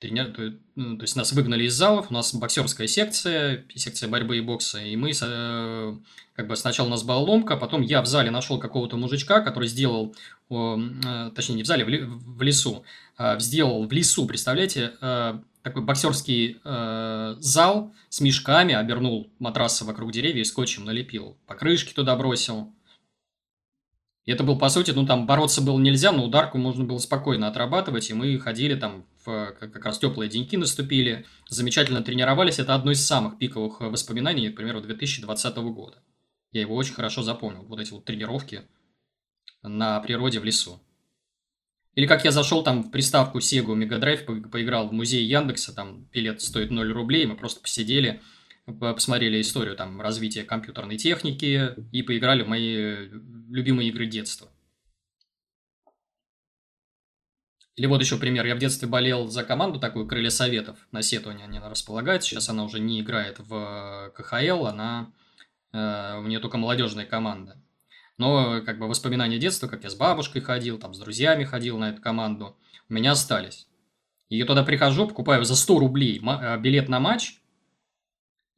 Тренер, 0.00 0.32
то, 0.32 0.54
ну, 0.76 0.96
то 0.96 1.02
есть 1.02 1.16
нас 1.16 1.32
выгнали 1.32 1.64
из 1.64 1.74
залов, 1.74 2.06
у 2.10 2.14
нас 2.14 2.32
боксерская 2.32 2.86
секция, 2.86 3.64
секция 3.74 4.08
борьбы 4.08 4.38
и 4.38 4.40
бокса, 4.40 4.78
и 4.78 4.94
мы 4.94 5.10
э, 5.10 5.96
как 6.34 6.46
бы 6.46 6.54
сначала 6.54 6.86
у 6.86 6.90
нас 6.90 7.02
была 7.02 7.18
ломка, 7.18 7.56
потом 7.56 7.82
я 7.82 8.00
в 8.00 8.06
зале 8.06 8.30
нашел 8.30 8.60
какого-то 8.60 8.96
мужичка, 8.96 9.40
который 9.40 9.68
сделал, 9.68 10.14
э, 10.50 11.30
точнее 11.34 11.56
не 11.56 11.62
в 11.64 11.66
зале, 11.66 11.84
в 11.84 12.42
лесу, 12.42 12.84
а, 13.16 13.40
сделал 13.40 13.88
в 13.88 13.92
лесу, 13.92 14.24
представляете, 14.26 14.92
э, 15.00 15.40
такой 15.64 15.82
боксерский 15.82 16.60
зал 17.42 17.92
с 18.08 18.20
мешками, 18.20 18.74
обернул 18.74 19.28
матрасы 19.40 19.84
вокруг 19.84 20.12
деревьев 20.12 20.46
и 20.46 20.48
скотчем 20.48 20.84
налепил, 20.84 21.36
покрышки 21.46 21.92
туда 21.92 22.14
бросил, 22.14 22.72
и 24.28 24.30
это 24.30 24.44
был, 24.44 24.58
по 24.58 24.68
сути, 24.68 24.90
ну, 24.90 25.06
там 25.06 25.24
бороться 25.24 25.62
было 25.62 25.78
нельзя, 25.78 26.12
но 26.12 26.22
ударку 26.22 26.58
можно 26.58 26.84
было 26.84 26.98
спокойно 26.98 27.48
отрабатывать, 27.48 28.10
и 28.10 28.12
мы 28.12 28.38
ходили 28.38 28.74
там, 28.74 29.06
в, 29.24 29.54
как 29.58 29.82
раз 29.82 29.98
теплые 29.98 30.28
деньки 30.28 30.54
наступили, 30.54 31.24
замечательно 31.48 32.02
тренировались. 32.02 32.58
Это 32.58 32.74
одно 32.74 32.90
из 32.90 33.02
самых 33.02 33.38
пиковых 33.38 33.80
воспоминаний, 33.80 34.50
к 34.50 34.56
примеру, 34.56 34.82
2020 34.82 35.56
года. 35.56 36.02
Я 36.52 36.60
его 36.60 36.76
очень 36.76 36.92
хорошо 36.92 37.22
запомнил, 37.22 37.62
вот 37.62 37.80
эти 37.80 37.90
вот 37.90 38.04
тренировки 38.04 38.64
на 39.62 39.98
природе 40.00 40.40
в 40.40 40.44
лесу. 40.44 40.78
Или 41.94 42.06
как 42.06 42.26
я 42.26 42.30
зашел 42.30 42.62
там 42.62 42.82
в 42.82 42.90
приставку 42.90 43.38
Sega 43.38 43.74
Mega 43.74 43.98
Drive, 43.98 44.50
поиграл 44.50 44.88
в 44.88 44.92
музей 44.92 45.24
Яндекса, 45.24 45.74
там 45.74 46.04
билет 46.12 46.42
стоит 46.42 46.70
0 46.70 46.92
рублей, 46.92 47.24
мы 47.24 47.34
просто 47.34 47.62
посидели, 47.62 48.20
посмотрели 48.80 49.40
историю 49.40 49.76
там 49.76 50.00
развития 50.00 50.44
компьютерной 50.44 50.96
техники 50.96 51.74
и 51.92 52.02
поиграли 52.02 52.42
в 52.42 52.48
мои 52.48 53.08
любимые 53.50 53.88
игры 53.88 54.06
детства. 54.06 54.48
Или 57.78 57.86
вот 57.86 58.00
еще 58.00 58.18
пример. 58.18 58.44
Я 58.44 58.56
в 58.56 58.58
детстве 58.58 58.88
болел 58.88 59.28
за 59.28 59.44
команду 59.44 59.78
такую 59.78 60.08
«Крылья 60.08 60.30
Советов». 60.30 60.78
На 60.90 61.00
Сетуне 61.00 61.44
они 61.44 61.60
располагаются. 61.60 62.30
Сейчас 62.30 62.48
она 62.48 62.64
уже 62.64 62.80
не 62.80 63.00
играет 63.00 63.38
в 63.38 64.12
КХЛ, 64.16 64.66
она... 64.66 65.12
Э, 65.72 66.18
у 66.18 66.24
нее 66.24 66.40
только 66.40 66.58
молодежная 66.58 67.06
команда. 67.06 67.62
Но 68.16 68.62
как 68.62 68.80
бы 68.80 68.88
воспоминания 68.88 69.38
детства, 69.38 69.68
как 69.68 69.84
я 69.84 69.90
с 69.90 69.94
бабушкой 69.94 70.42
ходил, 70.42 70.78
там 70.78 70.92
с 70.92 70.98
друзьями 70.98 71.44
ходил 71.44 71.78
на 71.78 71.90
эту 71.90 72.02
команду, 72.02 72.56
у 72.88 72.94
меня 72.94 73.12
остались. 73.12 73.68
И 74.28 74.36
я 74.36 74.44
туда 74.44 74.64
прихожу, 74.64 75.06
покупаю 75.06 75.44
за 75.44 75.54
100 75.54 75.78
рублей 75.78 76.20
э, 76.20 76.58
билет 76.58 76.88
на 76.88 76.98
матч, 76.98 77.40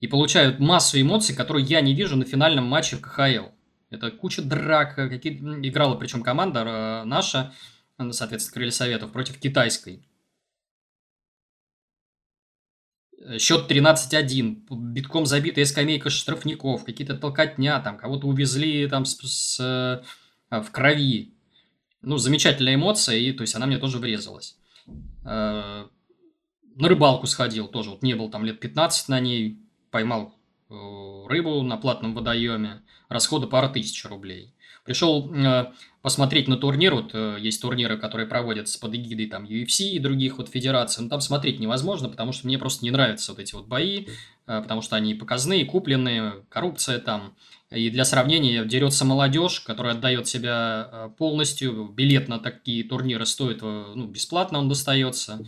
и 0.00 0.06
получают 0.06 0.58
массу 0.58 1.00
эмоций, 1.00 1.34
которые 1.36 1.64
я 1.64 1.80
не 1.80 1.94
вижу 1.94 2.16
на 2.16 2.24
финальном 2.24 2.64
матче 2.64 2.96
в 2.96 3.02
КХЛ. 3.02 3.50
Это 3.90 4.10
куча 4.10 4.42
драк, 4.42 4.94
какие 4.94 5.34
играла 5.66 5.96
причем 5.96 6.22
команда 6.22 6.60
э, 6.60 7.04
наша, 7.04 7.52
соответственно, 7.98 8.54
Крылья 8.54 8.70
Советов, 8.70 9.12
против 9.12 9.38
китайской. 9.38 10.06
Счет 13.38 13.70
13-1, 13.70 14.64
битком 14.70 15.26
забитая 15.26 15.66
скамейка 15.66 16.08
штрафников, 16.08 16.84
какие-то 16.84 17.16
толкотня, 17.16 17.78
там 17.80 17.98
кого-то 17.98 18.26
увезли 18.26 18.88
там 18.88 19.04
с, 19.04 19.18
с, 19.18 19.60
э, 19.60 20.60
в 20.62 20.70
крови. 20.70 21.34
Ну, 22.00 22.16
замечательная 22.16 22.76
эмоция, 22.76 23.18
и 23.18 23.32
то 23.32 23.42
есть 23.42 23.54
она 23.54 23.66
мне 23.66 23.76
тоже 23.76 23.98
врезалась. 23.98 24.56
Э, 25.24 25.86
на 26.76 26.88
рыбалку 26.88 27.26
сходил 27.26 27.68
тоже, 27.68 27.90
вот 27.90 28.02
не 28.02 28.14
был 28.14 28.30
там 28.30 28.46
лет 28.46 28.60
15 28.60 29.08
на 29.08 29.20
ней, 29.20 29.58
поймал 29.90 30.34
э, 30.68 31.24
рыбу 31.28 31.62
на 31.62 31.76
платном 31.76 32.14
водоеме, 32.14 32.82
расходы 33.08 33.46
пара 33.46 33.68
тысяч 33.68 34.04
рублей. 34.04 34.54
Пришел 34.84 35.32
э, 35.32 35.72
посмотреть 36.00 36.48
на 36.48 36.56
турнир, 36.56 36.94
вот 36.94 37.10
э, 37.12 37.36
есть 37.38 37.60
турниры, 37.60 37.98
которые 37.98 38.26
проводятся 38.26 38.80
под 38.80 38.94
эгидой 38.94 39.26
там 39.26 39.44
UFC 39.44 39.90
и 39.90 39.98
других 39.98 40.38
вот 40.38 40.48
федераций, 40.48 41.02
но 41.02 41.10
там 41.10 41.20
смотреть 41.20 41.60
невозможно, 41.60 42.08
потому 42.08 42.32
что 42.32 42.46
мне 42.46 42.58
просто 42.58 42.84
не 42.84 42.90
нравятся 42.90 43.32
вот 43.32 43.40
эти 43.40 43.54
вот 43.54 43.66
бои, 43.66 44.06
потому 44.46 44.80
что 44.82 44.96
они 44.96 45.14
показные, 45.14 45.64
купленные, 45.64 46.44
коррупция 46.48 46.98
там. 46.98 47.36
И 47.70 47.88
для 47.88 48.04
сравнения 48.04 48.64
дерется 48.64 49.04
молодежь, 49.04 49.60
которая 49.60 49.94
отдает 49.94 50.26
себя 50.26 51.12
полностью. 51.18 51.84
Билет 51.86 52.26
на 52.26 52.40
такие 52.40 52.82
турниры 52.82 53.26
стоит 53.26 53.62
ну, 53.62 54.06
бесплатно, 54.06 54.58
он 54.58 54.68
достается 54.68 55.44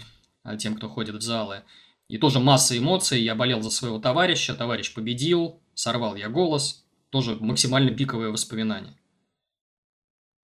тем, 0.59 0.77
кто 0.77 0.89
ходит 0.89 1.17
в 1.17 1.21
залы. 1.21 1.65
И 2.13 2.19
тоже 2.19 2.41
масса 2.41 2.77
эмоций. 2.77 3.23
Я 3.23 3.35
болел 3.35 3.63
за 3.63 3.71
своего 3.71 3.99
товарища, 3.99 4.53
товарищ 4.55 4.93
победил, 4.93 5.63
сорвал 5.73 6.15
я 6.15 6.29
голос. 6.29 6.85
Тоже 7.09 7.37
максимально 7.37 7.91
пиковые 7.91 8.31
воспоминания. 8.31 9.01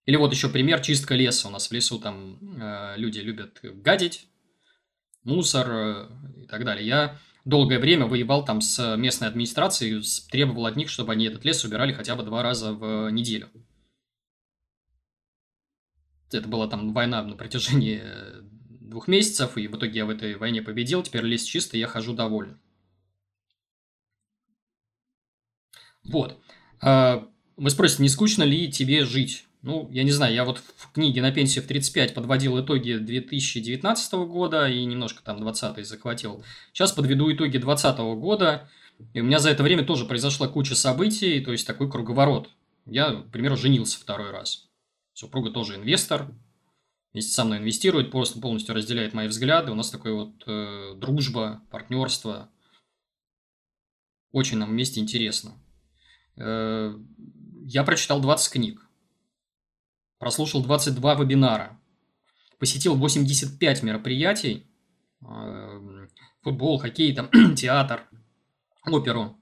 Или 0.06 0.16
вот 0.16 0.32
еще 0.32 0.48
пример 0.48 0.80
чистка 0.80 1.14
леса. 1.14 1.46
У 1.46 1.50
нас 1.50 1.68
в 1.68 1.72
лесу 1.72 1.98
там 1.98 2.38
э, 2.58 2.94
люди 2.96 3.18
любят 3.18 3.58
гадить, 3.62 4.28
мусор 5.24 5.66
э, 5.70 6.08
и 6.44 6.46
так 6.46 6.64
далее. 6.64 6.86
Я 6.86 7.18
долгое 7.44 7.80
время 7.80 8.06
воевал 8.06 8.46
там 8.46 8.62
с 8.62 8.96
местной 8.96 9.28
администрацией, 9.28 10.02
требовал 10.30 10.64
от 10.64 10.76
них, 10.76 10.88
чтобы 10.88 11.12
они 11.12 11.26
этот 11.26 11.44
лес 11.44 11.62
убирали 11.64 11.92
хотя 11.92 12.16
бы 12.16 12.22
два 12.22 12.42
раза 12.42 12.72
в 12.72 13.10
неделю. 13.10 13.50
Это 16.32 16.48
была 16.48 16.66
там 16.66 16.94
война 16.94 17.22
на 17.22 17.36
протяжении 17.36 18.00
э, 18.02 18.40
двух 18.88 19.08
месяцев, 19.08 19.56
и 19.56 19.68
в 19.68 19.76
итоге 19.76 19.98
я 19.98 20.06
в 20.06 20.10
этой 20.10 20.36
войне 20.36 20.62
победил, 20.62 21.02
теперь 21.02 21.24
лес 21.24 21.42
чистый, 21.42 21.78
я 21.78 21.86
хожу 21.86 22.14
доволен. 22.14 22.58
Вот. 26.04 26.38
А, 26.80 27.28
вы 27.56 27.70
спросите, 27.70 28.02
не 28.02 28.08
скучно 28.08 28.42
ли 28.42 28.70
тебе 28.70 29.04
жить? 29.04 29.44
Ну, 29.62 29.88
я 29.90 30.04
не 30.04 30.12
знаю, 30.12 30.34
я 30.34 30.44
вот 30.44 30.62
в 30.76 30.92
книге 30.92 31.20
«На 31.20 31.32
пенсию 31.32 31.64
в 31.64 31.68
35» 31.68 32.14
подводил 32.14 32.60
итоги 32.60 32.94
2019 32.94 34.12
года 34.14 34.68
и 34.68 34.84
немножко 34.84 35.22
там 35.22 35.40
20 35.40 35.84
захватил. 35.84 36.44
Сейчас 36.72 36.92
подведу 36.92 37.32
итоги 37.32 37.58
2020 37.58 37.98
года, 38.20 38.70
и 39.14 39.20
у 39.20 39.24
меня 39.24 39.40
за 39.40 39.50
это 39.50 39.64
время 39.64 39.84
тоже 39.84 40.04
произошла 40.04 40.46
куча 40.48 40.76
событий, 40.76 41.40
то 41.40 41.50
есть 41.50 41.66
такой 41.66 41.90
круговорот. 41.90 42.50
Я, 42.86 43.12
к 43.14 43.30
примеру, 43.30 43.56
женился 43.56 43.98
второй 43.98 44.30
раз. 44.30 44.68
Супруга 45.12 45.50
тоже 45.50 45.74
инвестор, 45.74 46.30
вместе 47.12 47.32
со 47.32 47.44
мной 47.44 47.58
инвестирует, 47.58 48.10
просто 48.10 48.40
полностью 48.40 48.74
разделяет 48.74 49.14
мои 49.14 49.28
взгляды. 49.28 49.72
У 49.72 49.74
нас 49.74 49.90
такое 49.90 50.12
вот 50.12 50.42
э, 50.46 50.94
дружба, 50.96 51.62
партнерство. 51.70 52.50
Очень 54.30 54.58
нам 54.58 54.70
вместе 54.70 55.00
интересно. 55.00 55.54
Э, 56.36 56.94
я 57.64 57.84
прочитал 57.84 58.20
20 58.20 58.52
книг, 58.52 58.88
прослушал 60.18 60.62
22 60.62 61.14
вебинара, 61.16 61.78
посетил 62.58 62.94
85 62.96 63.82
мероприятий, 63.82 64.66
э, 65.20 66.06
футбол, 66.42 66.78
хоккей, 66.78 67.14
там, 67.14 67.30
театр, 67.56 68.08
оперу, 68.86 69.36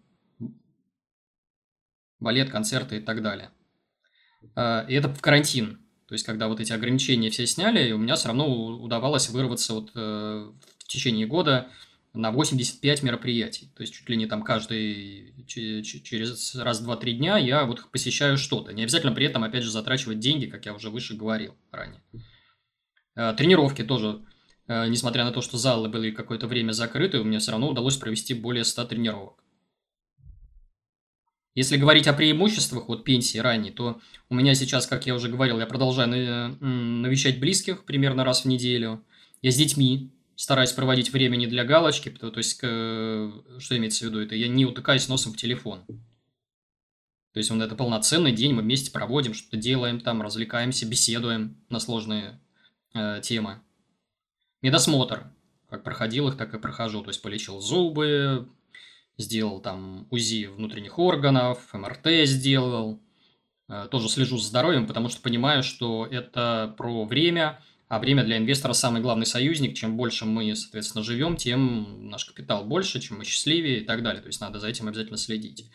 балет, 2.21 2.51
концерты 2.51 2.99
и 2.99 3.01
так 3.01 3.23
далее. 3.23 3.51
Э, 4.55 4.87
и 4.89 4.95
это 4.95 5.09
в 5.09 5.21
карантин. 5.21 5.86
То 6.09 6.15
есть, 6.15 6.25
когда 6.25 6.49
вот 6.49 6.61
эти 6.61 6.73
ограничения 6.73 7.31
все 7.31 7.47
сняли, 7.47 7.93
у 7.93 7.99
меня 7.99 8.15
все 8.15 8.29
равно 8.29 8.49
удавалось 8.49 9.29
вырваться 9.29 9.75
вот 9.75 9.93
в 9.95 10.55
течение 10.87 11.27
года 11.27 11.69
на 12.17 12.31
85 12.31 13.03
мероприятий. 13.03 13.71
То 13.77 13.83
есть, 13.83 13.93
чуть 13.93 14.09
ли 14.09 14.17
не 14.17 14.27
там 14.27 14.43
каждый 14.43 15.35
через 15.47 16.55
раз, 16.55 16.81
два, 16.81 16.97
три 16.97 17.15
дня 17.15 17.37
я 17.37 17.65
вот 17.65 17.91
посещаю 17.91 18.39
что-то. 18.39 18.73
Не 18.73 18.83
обязательно 18.83 19.13
при 19.13 19.27
этом, 19.27 19.45
опять 19.45 19.63
же, 19.63 19.71
затрачивать 19.71 20.19
деньги, 20.19 20.47
как 20.47 20.67
я 20.67 20.75
уже 20.75 20.91
выше 20.91 21.15
говорил 21.15 21.55
ранее. 21.71 22.01
Э, 23.15 23.35
тренировки 23.37 23.83
тоже, 23.83 24.23
э, 24.67 24.89
несмотря 24.89 25.25
на 25.25 25.33
то, 25.33 25.41
что 25.41 25.59
залы 25.59 25.89
были 25.89 26.11
какое-то 26.11 26.47
время 26.47 26.73
закрыты, 26.73 27.23
мне 27.23 27.39
все 27.39 27.53
равно 27.53 27.69
удалось 27.69 27.97
провести 27.97 28.35
более 28.35 28.65
100 28.65 28.85
тренировок. 28.87 29.43
Если 31.57 31.79
говорить 31.79 32.07
о 32.07 32.13
преимуществах 32.13 32.87
вот 32.87 33.03
пенсии 33.03 33.39
ранней, 33.39 33.71
то 33.71 33.99
у 34.29 34.35
меня 34.35 34.55
сейчас, 34.55 34.87
как 34.87 35.07
я 35.07 35.15
уже 35.15 35.31
говорил, 35.31 35.59
я 35.59 35.67
продолжаю 35.67 36.09
навещать 36.61 37.41
близких 37.41 37.87
примерно 37.87 38.25
раз 38.25 38.45
в 38.45 38.45
неделю. 38.45 39.03
Я 39.41 39.51
с 39.51 39.57
детьми 39.57 40.13
стараюсь 40.35 40.73
проводить 40.73 41.11
время 41.11 41.37
не 41.37 41.47
для 41.47 41.65
галочки, 41.65 42.11
то, 42.11 42.31
то 42.31 42.39
есть, 42.39 42.59
что 42.59 43.77
имеется 43.77 44.05
в 44.05 44.09
виду, 44.09 44.21
это 44.21 44.35
я 44.35 44.49
не 44.49 44.67
утыкаюсь 44.67 45.09
носом 45.09 45.33
в 45.33 45.39
телефон. 45.39 45.81
То 45.87 47.39
есть, 47.39 47.51
он 47.51 47.63
это 47.63 47.75
полноценный 47.75 48.33
день, 48.33 48.53
мы 48.53 48.61
вместе 48.61 48.91
проводим, 48.91 49.33
что-то 49.33 49.57
делаем 49.57 50.01
там, 50.01 50.21
развлекаемся, 50.21 50.87
беседуем 50.87 51.57
на 51.71 51.81
сложные 51.81 52.39
э, 52.93 53.21
темы. 53.23 53.63
Медосмотр. 54.61 55.33
Как 55.71 55.83
проходил 55.85 56.29
их, 56.29 56.37
так 56.37 56.53
и 56.55 56.59
прохожу. 56.59 57.03
То 57.03 57.09
есть, 57.09 57.23
полечил 57.23 57.61
зубы, 57.61 58.49
сделал 59.19 59.61
там 59.61 60.07
УЗИ 60.11 60.47
внутренних 60.47 60.99
органов, 60.99 61.59
МРТ 61.73 62.29
сделал. 62.29 63.01
Э, 63.69 63.89
тоже 63.91 64.09
слежу 64.09 64.39
за 64.39 64.49
здоровьем, 64.49 64.87
потому 64.87 65.09
что 65.09 65.21
понимаю, 65.21 65.63
что 65.63 66.07
это 66.07 66.75
про 66.77 67.05
время– 67.05 67.61
а 67.89 68.01
время 68.01 68.25
для 68.25 68.39
инвестора 68.39 68.73
самый 68.73 69.01
главный 69.01 69.27
союзник. 69.27 69.75
Чем 69.75 69.97
больше 69.97 70.25
мы, 70.25 70.55
соответственно, 70.57 71.05
живем, 71.05 71.37
тем 71.37 72.09
наш 72.11 72.25
капитал 72.25 72.65
больше, 72.65 73.01
чем 73.01 73.19
мы 73.19 73.25
счастливее 73.25 73.81
и 73.81 73.85
так 73.85 74.03
далее. 74.03 74.23
То 74.23 74.29
есть 74.29 74.41
надо 74.41 74.59
за 74.59 74.69
этим 74.69 74.89
обязательно 74.89 75.17
следить. 75.17 75.71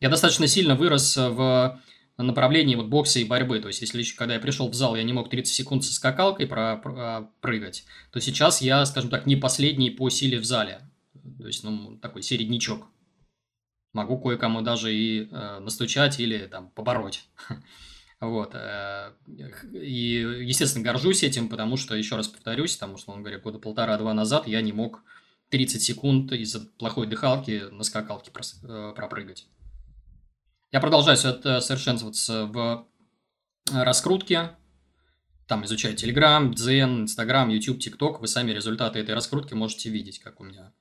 Я 0.00 0.08
достаточно 0.08 0.46
сильно 0.46 0.76
вырос 0.76 1.16
в 1.16 1.80
направлении 2.18 2.76
вот 2.76 2.86
бокса 2.86 3.18
и 3.18 3.24
борьбы. 3.24 3.58
То 3.58 3.68
есть, 3.68 3.80
если 3.80 3.98
еще 3.98 4.16
когда 4.16 4.34
я 4.34 4.40
пришел 4.40 4.68
в 4.68 4.74
зал, 4.74 4.94
я 4.94 5.02
не 5.02 5.12
мог 5.12 5.28
30 5.28 5.52
секунд 5.52 5.84
со 5.84 5.92
скакалкой 5.92 6.46
прыгать, 6.46 7.84
то 8.12 8.20
сейчас 8.20 8.62
я, 8.62 8.86
скажем 8.86 9.10
так, 9.10 9.26
не 9.26 9.36
последний 9.36 9.90
по 9.90 10.08
силе 10.08 10.38
в 10.38 10.44
зале. 10.44 10.85
То 11.46 11.48
есть, 11.48 11.62
ну, 11.62 11.96
такой 11.98 12.22
середнячок. 12.22 12.88
Могу 13.92 14.18
кое-кому 14.18 14.62
даже 14.62 14.92
и 14.92 15.28
э, 15.30 15.60
настучать 15.60 16.18
или 16.18 16.46
там 16.48 16.70
побороть. 16.70 17.28
Вот. 18.18 18.56
Э, 18.56 19.12
и, 19.72 20.42
естественно, 20.44 20.82
горжусь 20.84 21.22
этим, 21.22 21.48
потому 21.48 21.76
что, 21.76 21.94
еще 21.94 22.16
раз 22.16 22.26
повторюсь, 22.26 22.76
там, 22.76 22.94
условно 22.94 23.22
говоря, 23.22 23.38
года 23.38 23.60
полтора-два 23.60 24.12
назад 24.12 24.48
я 24.48 24.60
не 24.60 24.72
мог 24.72 25.04
30 25.50 25.80
секунд 25.80 26.32
из-за 26.32 26.66
плохой 26.78 27.06
дыхалки 27.06 27.64
на 27.70 27.84
скакалке 27.84 28.32
э, 28.32 28.92
пропрыгать. 28.96 29.46
Я 30.72 30.80
продолжаю 30.80 31.16
совершенствоваться 31.16 32.46
в 32.46 32.88
раскрутке. 33.70 34.56
Там 35.46 35.64
изучаю 35.64 35.94
Telegram, 35.94 36.50
Zen, 36.54 37.04
Instagram, 37.04 37.50
YouTube, 37.50 37.78
TikTok. 37.78 38.18
Вы 38.18 38.26
сами 38.26 38.50
результаты 38.50 38.98
этой 38.98 39.14
раскрутки 39.14 39.54
можете 39.54 39.90
видеть, 39.90 40.18
как 40.18 40.40
у 40.40 40.44
меня 40.44 40.72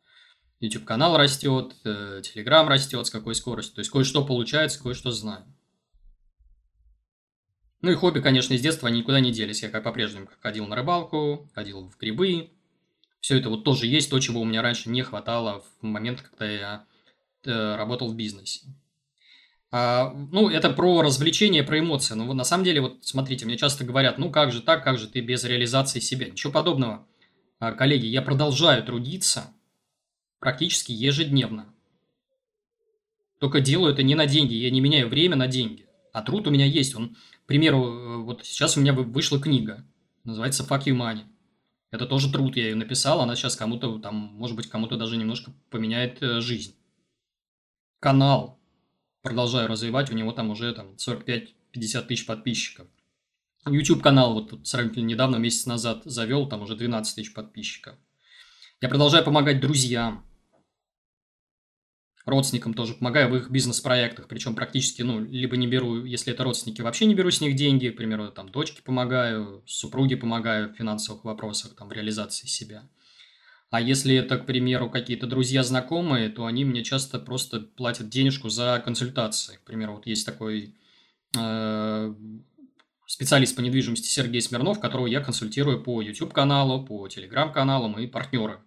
YouTube-канал 0.59 1.17
растет, 1.17 1.75
э, 1.83 2.21
Telegram 2.21 2.67
растет, 2.67 3.05
с 3.05 3.09
какой 3.09 3.35
скоростью. 3.35 3.75
То 3.75 3.79
есть, 3.79 3.91
кое-что 3.91 4.25
получается, 4.25 4.81
кое-что 4.81 5.11
знаю. 5.11 5.45
Ну 7.81 7.91
и 7.91 7.95
хобби, 7.95 8.19
конечно, 8.19 8.53
из 8.53 8.61
детства 8.61 8.87
они 8.87 8.99
никуда 8.99 9.19
не 9.19 9.31
делись. 9.31 9.61
Я 9.61 9.69
как 9.69 9.83
по-прежнему 9.83 10.27
ходил 10.41 10.65
на 10.65 10.75
рыбалку, 10.75 11.49
ходил 11.53 11.87
в 11.87 11.97
грибы. 11.97 12.49
Все 13.19 13.37
это 13.37 13.49
вот 13.49 13.63
тоже 13.63 13.85
есть 13.85 14.09
то, 14.09 14.19
чего 14.19 14.41
у 14.41 14.45
меня 14.45 14.61
раньше 14.61 14.89
не 14.89 15.03
хватало 15.03 15.63
в 15.81 15.85
момент, 15.85 16.21
когда 16.21 16.49
я 16.49 16.85
э, 17.43 17.75
работал 17.75 18.07
в 18.07 18.15
бизнесе. 18.15 18.61
А, 19.71 20.13
ну, 20.31 20.49
это 20.49 20.69
про 20.69 21.01
развлечение, 21.01 21.63
про 21.63 21.79
эмоции. 21.79 22.13
Но 22.13 22.25
вот 22.25 22.35
на 22.35 22.43
самом 22.43 22.63
деле, 22.63 22.81
вот 22.81 23.05
смотрите, 23.05 23.45
мне 23.45 23.57
часто 23.57 23.83
говорят, 23.83 24.17
ну 24.17 24.31
как 24.31 24.51
же 24.51 24.61
так, 24.61 24.83
как 24.83 24.97
же 24.97 25.07
ты 25.07 25.19
без 25.19 25.43
реализации 25.43 25.99
себя? 25.99 26.27
Ничего 26.27 26.53
подобного. 26.53 27.05
А, 27.59 27.73
коллеги, 27.73 28.05
я 28.05 28.21
продолжаю 28.21 28.83
трудиться 28.83 29.53
практически 30.45 30.91
ежедневно. 30.91 31.73
Только 33.39 33.61
делаю 33.61 33.91
это 33.91 34.03
не 34.03 34.13
на 34.13 34.27
деньги, 34.27 34.53
я 34.53 34.69
не 34.69 34.79
меняю 34.79 35.09
время 35.09 35.35
на 35.35 35.47
деньги. 35.47 35.87
А 36.13 36.21
труд 36.21 36.45
у 36.45 36.51
меня 36.51 36.67
есть, 36.67 36.93
он 36.93 37.15
к 37.43 37.47
примеру, 37.47 37.83
э, 37.83 38.17
вот 38.17 38.45
сейчас 38.45 38.77
у 38.77 38.79
меня 38.79 38.93
вышла 38.93 39.41
книга, 39.41 39.83
называется 40.23 40.61
«Fuck 40.61 40.83
you 40.83 40.95
money». 40.95 41.23
Это 41.89 42.05
тоже 42.05 42.31
труд, 42.31 42.55
я 42.57 42.65
ее 42.65 42.75
написал, 42.75 43.21
она 43.21 43.35
сейчас 43.35 43.55
кому-то, 43.55 43.97
там, 43.97 44.13
может 44.13 44.55
быть, 44.55 44.67
кому-то 44.67 44.97
даже 44.97 45.17
немножко 45.17 45.51
поменяет 45.71 46.21
э, 46.21 46.41
жизнь. 46.41 46.75
Канал 47.99 48.59
продолжаю 49.23 49.67
развивать, 49.67 50.11
у 50.11 50.13
него 50.13 50.31
там 50.31 50.51
уже 50.51 50.71
там 50.75 50.93
45-50 50.97 51.53
тысяч 52.07 52.27
подписчиков. 52.27 52.85
YouTube 53.65 54.03
канал 54.03 54.35
вот 54.35 54.67
сравнительно 54.67 55.05
недавно, 55.05 55.37
месяц 55.37 55.65
назад 55.65 56.03
завел, 56.05 56.47
там 56.47 56.61
уже 56.61 56.75
12 56.75 57.15
тысяч 57.15 57.33
подписчиков. 57.33 57.95
Я 58.79 58.89
продолжаю 58.89 59.23
помогать 59.25 59.59
друзьям, 59.59 60.23
родственникам 62.25 62.73
тоже 62.73 62.95
помогаю 62.95 63.29
в 63.29 63.35
их 63.35 63.49
бизнес-проектах, 63.49 64.27
причем 64.27 64.55
практически, 64.55 65.03
ну, 65.03 65.23
либо 65.23 65.57
не 65.57 65.67
беру, 65.67 66.03
если 66.03 66.33
это 66.33 66.43
родственники, 66.43 66.81
вообще 66.81 67.05
не 67.05 67.15
беру 67.15 67.29
с 67.29 67.41
них 67.41 67.55
деньги, 67.55 67.89
к 67.89 67.97
примеру, 67.97 68.31
там, 68.31 68.49
дочке 68.49 68.81
помогаю, 68.81 69.63
супруге 69.65 70.17
помогаю 70.17 70.69
в 70.69 70.75
финансовых 70.75 71.23
вопросах, 71.23 71.75
там, 71.75 71.87
в 71.87 71.91
реализации 71.91 72.47
себя. 72.47 72.83
А 73.69 73.81
если 73.81 74.15
это, 74.15 74.37
к 74.37 74.45
примеру, 74.45 74.89
какие-то 74.89 75.27
друзья, 75.27 75.63
знакомые, 75.63 76.29
то 76.29 76.45
они 76.45 76.65
мне 76.65 76.83
часто 76.83 77.19
просто 77.19 77.59
платят 77.59 78.09
денежку 78.09 78.49
за 78.49 78.81
консультации. 78.83 79.57
К 79.57 79.65
примеру, 79.65 79.95
вот 79.95 80.07
есть 80.07 80.25
такой 80.25 80.75
э, 81.37 82.15
специалист 83.05 83.55
по 83.55 83.61
недвижимости 83.61 84.07
Сергей 84.07 84.41
Смирнов, 84.41 84.79
которого 84.79 85.07
я 85.07 85.19
консультирую 85.19 85.83
по 85.83 86.01
YouTube-каналу, 86.01 86.85
по 86.85 87.07
Telegram-каналам 87.07 87.99
и 87.99 88.07
партнеры 88.07 88.59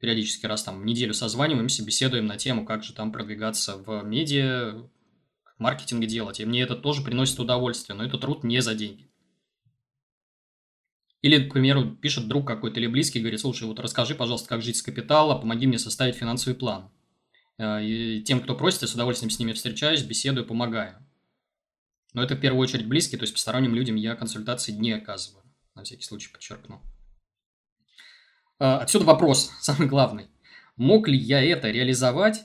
периодически 0.00 0.46
раз 0.46 0.62
там 0.62 0.80
в 0.80 0.84
неделю 0.84 1.14
созваниваемся, 1.14 1.84
беседуем 1.84 2.26
на 2.26 2.36
тему, 2.36 2.64
как 2.64 2.84
же 2.84 2.92
там 2.92 3.12
продвигаться 3.12 3.76
в 3.76 4.02
медиа, 4.02 4.88
маркетинге 5.58 6.06
делать. 6.06 6.40
И 6.40 6.44
мне 6.44 6.62
это 6.62 6.76
тоже 6.76 7.02
приносит 7.02 7.38
удовольствие, 7.38 7.96
но 7.96 8.04
это 8.04 8.18
труд 8.18 8.44
не 8.44 8.60
за 8.62 8.74
деньги. 8.74 9.08
Или, 11.20 11.48
к 11.48 11.52
примеру, 11.52 11.96
пишет 11.96 12.28
друг 12.28 12.46
какой-то 12.46 12.78
или 12.78 12.86
близкий, 12.86 13.18
говорит, 13.18 13.40
слушай, 13.40 13.64
вот 13.64 13.80
расскажи, 13.80 14.14
пожалуйста, 14.14 14.48
как 14.48 14.62
жить 14.62 14.76
с 14.76 14.82
капитала, 14.82 15.36
помоги 15.36 15.66
мне 15.66 15.78
составить 15.78 16.14
финансовый 16.14 16.54
план. 16.54 16.90
Э, 17.58 17.84
и 17.84 18.22
тем, 18.22 18.40
кто 18.40 18.54
просит, 18.54 18.82
я 18.82 18.88
с 18.88 18.94
удовольствием 18.94 19.30
с 19.30 19.38
ними 19.38 19.52
встречаюсь, 19.52 20.02
беседую, 20.02 20.46
помогаю. 20.46 21.04
Но 22.14 22.22
это 22.22 22.36
в 22.36 22.40
первую 22.40 22.62
очередь 22.62 22.86
близкие, 22.86 23.18
то 23.18 23.24
есть 23.24 23.34
посторонним 23.34 23.74
людям 23.74 23.96
я 23.96 24.14
консультации 24.14 24.72
не 24.72 24.92
оказываю. 24.92 25.44
На 25.74 25.82
всякий 25.82 26.04
случай 26.04 26.30
подчеркну. 26.32 26.80
А, 28.58 28.78
отсюда 28.78 29.04
вопрос, 29.04 29.52
самый 29.60 29.88
главный. 29.88 30.26
Мог 30.76 31.08
ли 31.08 31.16
я 31.16 31.42
это 31.42 31.70
реализовать, 31.70 32.44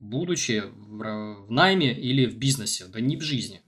будучи 0.00 0.62
в 0.66 1.50
найме 1.50 1.92
или 1.92 2.26
в 2.26 2.36
бизнесе? 2.36 2.86
Да 2.86 3.00
не 3.00 3.16
в 3.16 3.22
жизни. 3.22 3.62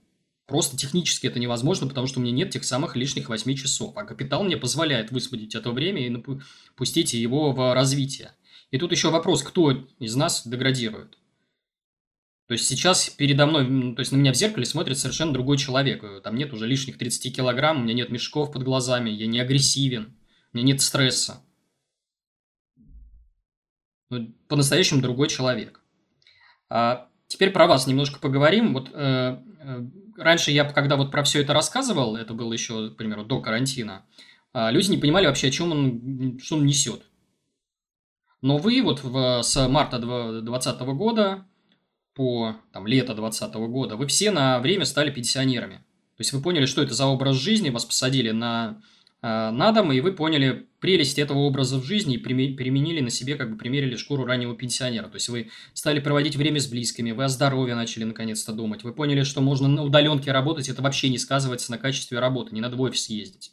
Просто 0.45 0.77
технически 0.77 1.27
это 1.27 1.39
невозможно, 1.39 1.87
потому 1.87 2.07
что 2.07 2.19
у 2.19 2.23
меня 2.23 2.31
нет 2.31 2.51
тех 2.51 2.63
самых 2.63 2.95
лишних 2.95 3.27
8 3.29 3.55
часов. 3.55 3.97
А 3.97 4.05
капитал 4.05 4.43
мне 4.43 4.55
позволяет 4.55 5.11
высвободить 5.11 5.55
это 5.55 5.71
время 5.71 6.07
и 6.07 6.23
пустить 6.75 7.13
его 7.13 7.51
в 7.51 7.73
развитие. 7.73 8.31
И 8.71 8.77
тут 8.77 8.91
еще 8.91 9.09
вопрос, 9.09 9.43
кто 9.43 9.71
из 9.99 10.15
нас 10.15 10.47
деградирует. 10.47 11.17
То 12.47 12.53
есть 12.53 12.65
сейчас 12.65 13.09
передо 13.09 13.45
мной, 13.45 13.93
то 13.93 13.99
есть 13.99 14.13
на 14.13 14.15
меня 14.15 14.31
в 14.31 14.37
зеркале 14.37 14.65
смотрит 14.65 14.97
совершенно 14.97 15.33
другой 15.33 15.57
человек. 15.57 16.05
Там 16.23 16.37
нет 16.37 16.53
уже 16.53 16.65
лишних 16.65 16.97
30 16.97 17.35
килограмм, 17.35 17.81
у 17.81 17.83
меня 17.83 17.93
нет 17.93 18.09
мешков 18.09 18.53
под 18.53 18.63
глазами, 18.63 19.09
я 19.09 19.27
не 19.27 19.41
агрессивен, 19.41 20.15
у 20.53 20.57
меня 20.57 20.67
нет 20.67 20.81
стресса 20.81 21.43
ну, 24.09 24.33
по-настоящему 24.47 25.01
другой 25.01 25.27
человек. 25.27 25.81
А 26.69 27.07
теперь 27.27 27.51
про 27.51 27.67
вас 27.67 27.87
немножко 27.87 28.19
поговорим. 28.19 28.73
Вот 28.73 28.89
э, 28.93 29.37
э, 29.59 29.85
раньше 30.17 30.51
я, 30.51 30.65
когда 30.65 30.95
вот 30.95 31.11
про 31.11 31.23
все 31.23 31.41
это 31.41 31.53
рассказывал, 31.53 32.15
это 32.15 32.33
было 32.33 32.53
еще, 32.53 32.91
к 32.91 32.97
примеру, 32.97 33.23
до 33.23 33.41
карантина, 33.41 34.05
э, 34.53 34.71
люди 34.71 34.91
не 34.91 34.97
понимали 34.97 35.27
вообще, 35.27 35.47
о 35.47 35.51
чем 35.51 35.71
он, 35.71 36.39
что 36.41 36.55
он 36.55 36.65
несет. 36.65 37.03
Но 38.41 38.57
вы 38.57 38.81
вот 38.81 39.03
в, 39.03 39.41
с 39.41 39.67
марта 39.67 39.99
2020 39.99 40.79
года 40.95 41.45
по 42.13 42.55
там, 42.71 42.87
лето 42.87 43.13
2020 43.13 43.55
года, 43.69 43.95
вы 43.95 44.07
все 44.07 44.31
на 44.31 44.59
время 44.59 44.85
стали 44.85 45.11
пенсионерами. 45.11 45.77
То 46.17 46.21
есть 46.21 46.33
вы 46.33 46.41
поняли, 46.41 46.65
что 46.65 46.81
это 46.81 46.93
за 46.93 47.05
образ 47.05 47.35
жизни, 47.35 47.69
вас 47.69 47.85
посадили 47.85 48.31
на, 48.31 48.81
на 49.51 49.71
дом, 49.71 49.91
и 49.91 49.99
вы 49.99 50.11
поняли 50.13 50.67
прелесть 50.79 51.19
этого 51.19 51.39
образа 51.39 51.79
в 51.79 51.83
жизни 51.83 52.15
и 52.15 52.17
применили 52.17 52.99
на 53.01 53.09
себе, 53.09 53.35
как 53.35 53.51
бы 53.51 53.57
примерили 53.57 53.95
шкуру 53.95 54.25
раннего 54.25 54.55
пенсионера. 54.55 55.07
То 55.07 55.15
есть 55.15 55.29
вы 55.29 55.49
стали 55.73 55.99
проводить 55.99 56.35
время 56.35 56.59
с 56.59 56.67
близкими, 56.67 57.11
вы 57.11 57.23
о 57.23 57.29
здоровье 57.29 57.75
начали 57.75 58.03
наконец-то 58.03 58.53
думать, 58.53 58.83
вы 58.83 58.93
поняли, 58.93 59.23
что 59.23 59.41
можно 59.41 59.67
на 59.67 59.83
удаленке 59.83 60.31
работать, 60.31 60.69
это 60.69 60.81
вообще 60.81 61.09
не 61.09 61.17
сказывается 61.17 61.71
на 61.71 61.77
качестве 61.77 62.19
работы, 62.19 62.53
не 62.53 62.61
надо 62.61 62.75
в 62.75 62.81
офис 62.81 63.09
ездить. 63.09 63.51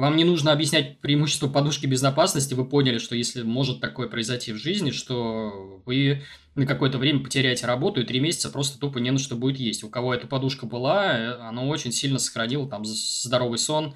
Вам 0.00 0.16
не 0.16 0.24
нужно 0.24 0.52
объяснять 0.52 0.98
преимущество 1.00 1.46
подушки 1.46 1.84
безопасности. 1.84 2.54
Вы 2.54 2.64
поняли, 2.64 2.96
что 2.96 3.14
если 3.14 3.42
может 3.42 3.82
такое 3.82 4.08
произойти 4.08 4.50
в 4.50 4.56
жизни, 4.56 4.92
что 4.92 5.82
вы 5.84 6.22
на 6.54 6.64
какое-то 6.64 6.96
время 6.96 7.22
потеряете 7.22 7.66
работу, 7.66 8.00
и 8.00 8.06
три 8.06 8.18
месяца 8.18 8.48
просто 8.48 8.80
тупо 8.80 8.96
не 8.96 9.10
на 9.10 9.18
что 9.18 9.36
будет 9.36 9.58
есть. 9.58 9.84
У 9.84 9.90
кого 9.90 10.14
эта 10.14 10.26
подушка 10.26 10.64
была, 10.64 11.18
э, 11.18 11.32
она 11.40 11.64
очень 11.64 11.92
сильно 11.92 12.18
сохранила 12.18 12.66
там 12.66 12.86
здоровый 12.86 13.58
сон, 13.58 13.94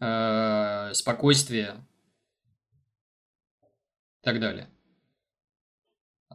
э, 0.00 0.90
спокойствие 0.92 1.76
и 4.22 4.24
так 4.24 4.40
далее. 4.40 4.68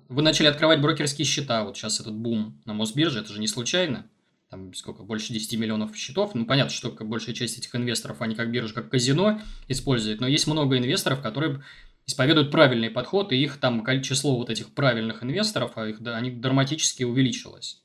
Вы 0.08 0.22
начали 0.22 0.48
открывать 0.48 0.80
брокерские 0.80 1.26
счета. 1.26 1.66
Вот 1.66 1.76
сейчас 1.76 2.00
этот 2.00 2.16
бум 2.16 2.62
на 2.64 2.74
Мосбирже, 2.74 3.20
это 3.20 3.34
же 3.34 3.42
не 3.42 3.50
случайно 3.50 4.10
там 4.50 4.74
сколько, 4.74 5.04
больше 5.04 5.32
10 5.32 5.60
миллионов 5.60 5.96
счетов. 5.96 6.34
Ну, 6.34 6.46
понятно, 6.46 6.74
что 6.74 6.90
большая 6.90 7.36
часть 7.36 7.58
этих 7.58 7.76
инвесторов, 7.76 8.22
они 8.22 8.36
как 8.36 8.52
биржа, 8.52 8.74
как 8.74 8.90
казино 8.90 9.40
используют, 9.68 10.22
но 10.22 10.28
есть 10.28 10.48
много 10.48 10.78
инвесторов, 10.78 11.22
которые 11.22 11.64
исповедуют 12.08 12.52
правильный 12.52 12.90
подход, 12.90 13.32
и 13.32 13.38
их 13.38 13.58
там 13.58 13.86
число 14.02 14.36
вот 14.36 14.50
этих 14.50 14.74
правильных 14.74 15.24
инвесторов, 15.24 15.74
а 15.76 15.88
их, 15.88 16.02
да, 16.02 16.18
они 16.18 16.32
драматически 16.32 17.04
увеличилось. 17.04 17.84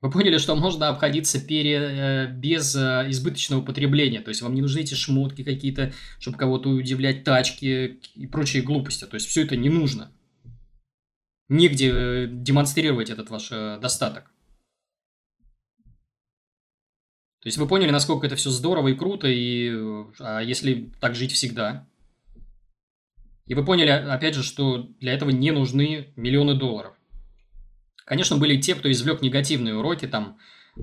Вы 0.00 0.10
поняли, 0.10 0.38
что 0.38 0.54
можно 0.54 0.88
обходиться 0.88 1.44
пере, 1.44 1.74
э, 1.74 2.26
без 2.32 2.76
э, 2.76 3.06
избыточного 3.08 3.62
потребления. 3.62 4.20
То 4.20 4.28
есть 4.28 4.42
вам 4.42 4.54
не 4.54 4.62
нужны 4.62 4.80
эти 4.80 4.94
шмотки 4.94 5.42
какие-то, 5.42 5.92
чтобы 6.20 6.38
кого-то 6.38 6.68
удивлять, 6.68 7.24
тачки 7.24 7.98
и 8.14 8.26
прочие 8.28 8.62
глупости. 8.62 9.06
То 9.06 9.16
есть 9.16 9.26
все 9.26 9.42
это 9.42 9.56
не 9.56 9.70
нужно. 9.70 10.12
Негде 11.48 11.90
э, 11.92 12.28
демонстрировать 12.30 13.10
этот 13.10 13.30
ваш 13.30 13.48
достаток. 13.48 14.30
То 17.40 17.46
есть 17.46 17.58
вы 17.58 17.68
поняли, 17.68 17.90
насколько 17.90 18.26
это 18.26 18.36
все 18.36 18.50
здорово 18.50 18.88
и 18.88 18.94
круто, 18.94 19.28
и 19.28 19.70
а 20.18 20.40
если 20.40 20.90
так 21.00 21.14
жить 21.14 21.32
всегда. 21.32 21.86
И 23.46 23.54
вы 23.54 23.64
поняли, 23.64 23.90
опять 23.90 24.34
же, 24.34 24.42
что 24.42 24.88
для 25.00 25.14
этого 25.14 25.30
не 25.30 25.52
нужны 25.52 26.12
миллионы 26.16 26.54
долларов. 26.54 26.94
Конечно, 28.04 28.36
были 28.36 28.60
те, 28.60 28.74
кто 28.74 28.90
извлек 28.90 29.22
негативные 29.22 29.74
уроки, 29.74 30.06
там 30.06 30.38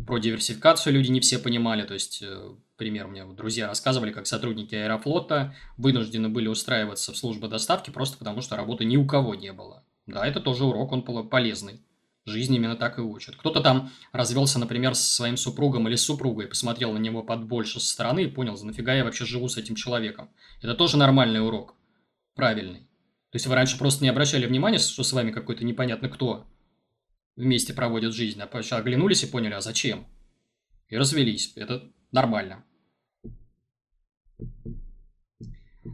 про 0.08 0.18
диверсификацию 0.18 0.94
люди 0.94 1.12
не 1.12 1.20
все 1.20 1.40
понимали. 1.40 1.84
То 1.84 1.94
есть, 1.94 2.22
э, 2.22 2.56
пример, 2.78 3.08
мне 3.08 3.26
друзья 3.26 3.68
рассказывали, 3.68 4.12
как 4.12 4.28
сотрудники 4.28 4.76
Аэрофлота 4.76 5.56
вынуждены 5.78 6.30
были 6.30 6.48
устраиваться 6.48 7.14
в 7.14 7.18
службу 7.18 7.48
доставки 7.48 7.90
просто 7.90 8.18
потому, 8.18 8.42
что 8.42 8.56
работы 8.56 8.86
ни 8.86 8.98
у 8.98 9.06
кого 9.06 9.36
не 9.36 9.54
было. 9.54 9.84
Да, 10.06 10.26
это 10.26 10.40
тоже 10.40 10.66
урок, 10.66 10.92
он 10.92 11.02
полезный. 11.30 11.82
Жизнь 12.26 12.56
именно 12.56 12.76
так 12.76 12.98
и 12.98 13.02
учат. 13.02 13.36
Кто-то 13.36 13.62
там 13.62 13.92
развелся, 14.12 14.58
например, 14.58 14.96
со 14.96 15.14
своим 15.14 15.38
супругом 15.38 15.88
или 15.88 15.96
супругой, 15.96 16.48
посмотрел 16.48 16.92
на 16.92 16.98
него 16.98 17.22
под 17.22 17.46
больше 17.46 17.80
со 17.80 17.88
стороны 17.88 18.24
и 18.24 18.28
понял, 18.28 18.56
за 18.56 18.66
нафига 18.66 18.96
я 18.96 19.04
вообще 19.04 19.26
живу 19.26 19.48
с 19.48 19.58
этим 19.58 19.76
человеком. 19.76 20.32
Это 20.62 20.74
тоже 20.74 20.98
нормальный 20.98 21.46
урок. 21.46 21.76
Правильный. 22.34 22.80
То 23.30 23.36
есть 23.36 23.46
вы 23.46 23.54
раньше 23.54 23.78
просто 23.78 24.04
не 24.04 24.10
обращали 24.10 24.48
внимания, 24.48 24.80
что 24.80 25.04
с 25.04 25.14
вами 25.14 25.32
какой-то 25.32 25.64
непонятно 25.66 26.10
кто 26.10 26.48
вместе 27.36 27.74
проводит 27.74 28.14
жизнь, 28.14 28.42
а 28.42 28.62
сейчас 28.62 28.80
оглянулись 28.80 29.24
и 29.24 29.28
поняли, 29.28 29.54
а 29.54 29.62
зачем? 29.62 30.08
И 30.88 30.98
развелись. 30.98 31.54
Это 31.56 31.92
нормально. 32.12 32.64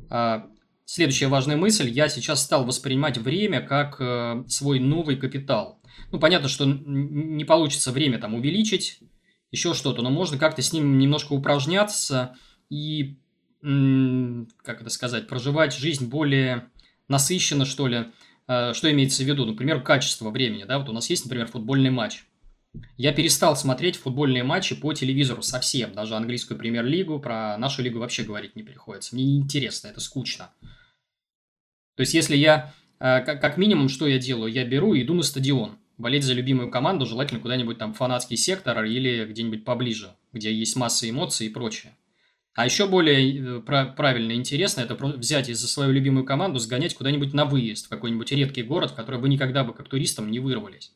А, 0.09 0.49
следующая 0.85 1.27
важная 1.27 1.57
мысль. 1.57 1.89
Я 1.89 2.09
сейчас 2.09 2.43
стал 2.43 2.65
воспринимать 2.65 3.17
время 3.17 3.61
как 3.61 3.99
э, 3.99 4.43
свой 4.47 4.79
новый 4.79 5.15
капитал. 5.17 5.80
Ну, 6.11 6.19
понятно, 6.19 6.49
что 6.49 6.65
не 6.65 7.45
получится 7.45 7.91
время 7.91 8.19
там 8.19 8.33
увеличить, 8.33 8.99
еще 9.51 9.73
что-то, 9.73 10.01
но 10.01 10.09
можно 10.09 10.37
как-то 10.37 10.61
с 10.61 10.73
ним 10.73 10.97
немножко 10.97 11.33
упражняться 11.33 12.35
и, 12.69 13.17
как 13.61 14.81
это 14.81 14.89
сказать, 14.89 15.27
проживать 15.27 15.75
жизнь 15.75 16.07
более 16.07 16.69
насыщенно, 17.07 17.65
что 17.65 17.87
ли. 17.87 18.05
А, 18.47 18.73
что 18.73 18.89
имеется 18.91 19.23
в 19.23 19.27
виду? 19.27 19.45
Например, 19.45 19.81
качество 19.81 20.29
времени. 20.29 20.63
Да? 20.63 20.79
Вот 20.79 20.89
у 20.89 20.93
нас 20.93 21.09
есть, 21.09 21.25
например, 21.25 21.47
футбольный 21.47 21.89
матч. 21.89 22.23
Я 22.97 23.11
перестал 23.11 23.57
смотреть 23.57 23.97
футбольные 23.97 24.43
матчи 24.43 24.75
по 24.75 24.93
телевизору 24.93 25.41
совсем. 25.41 25.91
Даже 25.91 26.15
английскую 26.15 26.57
премьер-лигу, 26.57 27.19
про 27.19 27.57
нашу 27.57 27.81
лигу 27.81 27.99
вообще 27.99 28.23
говорить 28.23 28.55
не 28.55 28.63
приходится. 28.63 29.13
Мне 29.13 29.25
неинтересно, 29.25 29.89
это 29.89 29.99
скучно. 29.99 30.51
То 31.97 32.01
есть, 32.01 32.13
если 32.13 32.37
я, 32.37 32.73
а, 32.99 33.19
как 33.19 33.57
минимум, 33.57 33.89
что 33.89 34.07
я 34.07 34.17
делаю? 34.17 34.51
Я 34.51 34.63
беру 34.63 34.93
и 34.93 35.03
иду 35.03 35.13
на 35.13 35.23
стадион 35.23 35.80
болеть 36.01 36.23
за 36.23 36.33
любимую 36.33 36.69
команду, 36.69 37.05
желательно 37.05 37.39
куда-нибудь 37.39 37.77
там 37.77 37.93
фанатский 37.93 38.37
сектор 38.37 38.83
или 38.83 39.25
где-нибудь 39.25 39.63
поближе, 39.63 40.15
где 40.33 40.53
есть 40.53 40.75
масса 40.75 41.09
эмоций 41.09 41.47
и 41.47 41.49
прочее. 41.49 41.95
А 42.53 42.65
еще 42.65 42.87
более 42.87 43.59
э, 43.59 43.61
правильно 43.61 44.33
и 44.33 44.35
интересно 44.35 44.81
это 44.81 44.95
взять 44.95 45.47
из 45.47 45.59
за 45.59 45.67
свою 45.67 45.91
любимую 45.93 46.25
команду, 46.25 46.59
сгонять 46.59 46.95
куда-нибудь 46.95 47.33
на 47.33 47.45
выезд, 47.45 47.85
в 47.85 47.89
какой-нибудь 47.89 48.31
редкий 48.31 48.63
город, 48.63 48.91
в 48.91 48.95
который 48.95 49.21
вы 49.21 49.29
никогда 49.29 49.63
бы 49.63 49.73
как 49.73 49.87
туристам 49.87 50.29
не 50.29 50.39
вырвались. 50.39 50.91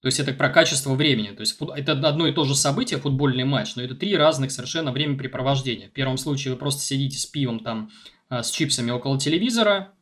То 0.00 0.06
есть 0.06 0.20
это 0.20 0.32
про 0.32 0.48
качество 0.48 0.94
времени. 0.94 1.28
То 1.28 1.40
есть 1.40 1.58
это 1.76 1.92
одно 1.92 2.26
и 2.26 2.32
то 2.32 2.44
же 2.44 2.54
событие, 2.54 3.00
футбольный 3.00 3.44
матч, 3.44 3.74
но 3.74 3.82
это 3.82 3.94
три 3.94 4.16
разных 4.16 4.52
совершенно 4.52 4.92
времяпрепровождения. 4.92 5.88
В 5.88 5.92
первом 5.92 6.18
случае 6.18 6.54
вы 6.54 6.58
просто 6.58 6.82
сидите 6.82 7.18
с 7.18 7.26
пивом 7.26 7.60
там, 7.60 7.90
а, 8.28 8.42
с 8.42 8.50
чипсами 8.50 8.90
около 8.90 9.18
телевизора, 9.18 9.92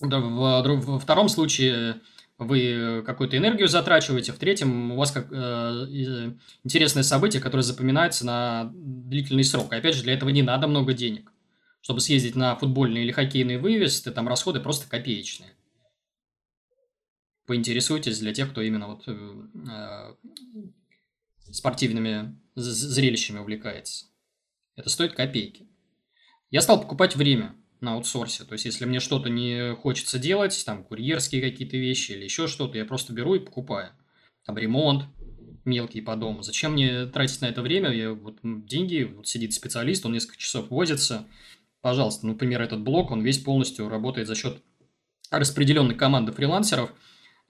да, 0.00 0.20
в, 0.20 0.86
во 0.86 0.98
втором 0.98 1.28
случае 1.28 2.00
вы 2.38 3.02
какую-то 3.04 3.36
энергию 3.36 3.66
затрачиваете, 3.68 4.32
в 4.32 4.38
третьем 4.38 4.92
у 4.92 4.96
вас 4.96 5.10
как, 5.10 5.26
э, 5.32 6.34
интересное 6.62 7.02
событие, 7.02 7.42
которое 7.42 7.64
запоминается 7.64 8.24
на 8.24 8.70
длительный 8.72 9.44
срок. 9.44 9.72
И 9.72 9.76
опять 9.76 9.96
же, 9.96 10.04
для 10.04 10.14
этого 10.14 10.28
не 10.30 10.42
надо 10.42 10.68
много 10.68 10.92
денег. 10.92 11.32
Чтобы 11.80 12.00
съездить 12.00 12.36
на 12.36 12.54
футбольный 12.54 13.02
или 13.02 13.12
хоккейный 13.12 13.56
выезд, 13.56 14.12
там 14.14 14.28
расходы 14.28 14.60
просто 14.60 14.88
копеечные. 14.88 15.50
Поинтересуйтесь 17.46 18.20
для 18.20 18.32
тех, 18.32 18.50
кто 18.50 18.62
именно 18.62 18.88
вот 18.88 19.04
э, 19.06 19.42
э 19.68 20.14
спортивными 21.50 22.38
зрелищами 22.54 23.38
увлекается. 23.38 24.04
Это 24.76 24.90
стоит 24.90 25.14
копейки. 25.14 25.66
Я 26.50 26.60
стал 26.60 26.78
покупать 26.80 27.16
время 27.16 27.54
на 27.80 27.94
аутсорсе. 27.94 28.44
То 28.44 28.54
есть, 28.54 28.64
если 28.64 28.84
мне 28.84 29.00
что-то 29.00 29.28
не 29.28 29.74
хочется 29.74 30.18
делать, 30.18 30.62
там, 30.64 30.84
курьерские 30.84 31.42
какие-то 31.42 31.76
вещи 31.76 32.12
или 32.12 32.24
еще 32.24 32.46
что-то, 32.46 32.78
я 32.78 32.84
просто 32.84 33.12
беру 33.12 33.34
и 33.34 33.38
покупаю. 33.40 33.90
Там, 34.44 34.58
ремонт 34.58 35.04
мелкий 35.64 36.00
по 36.00 36.16
дому. 36.16 36.42
Зачем 36.42 36.72
мне 36.72 37.06
тратить 37.06 37.40
на 37.40 37.46
это 37.46 37.62
время? 37.62 37.90
Я, 37.90 38.12
вот, 38.12 38.38
деньги, 38.42 39.02
вот 39.02 39.28
сидит 39.28 39.52
специалист, 39.52 40.04
он 40.06 40.12
несколько 40.12 40.38
часов 40.38 40.70
возится. 40.70 41.26
Пожалуйста, 41.80 42.26
например, 42.26 42.62
этот 42.62 42.80
блок, 42.80 43.10
он 43.10 43.22
весь 43.22 43.38
полностью 43.38 43.88
работает 43.88 44.26
за 44.26 44.34
счет 44.34 44.62
распределенной 45.30 45.94
команды 45.94 46.32
фрилансеров. 46.32 46.92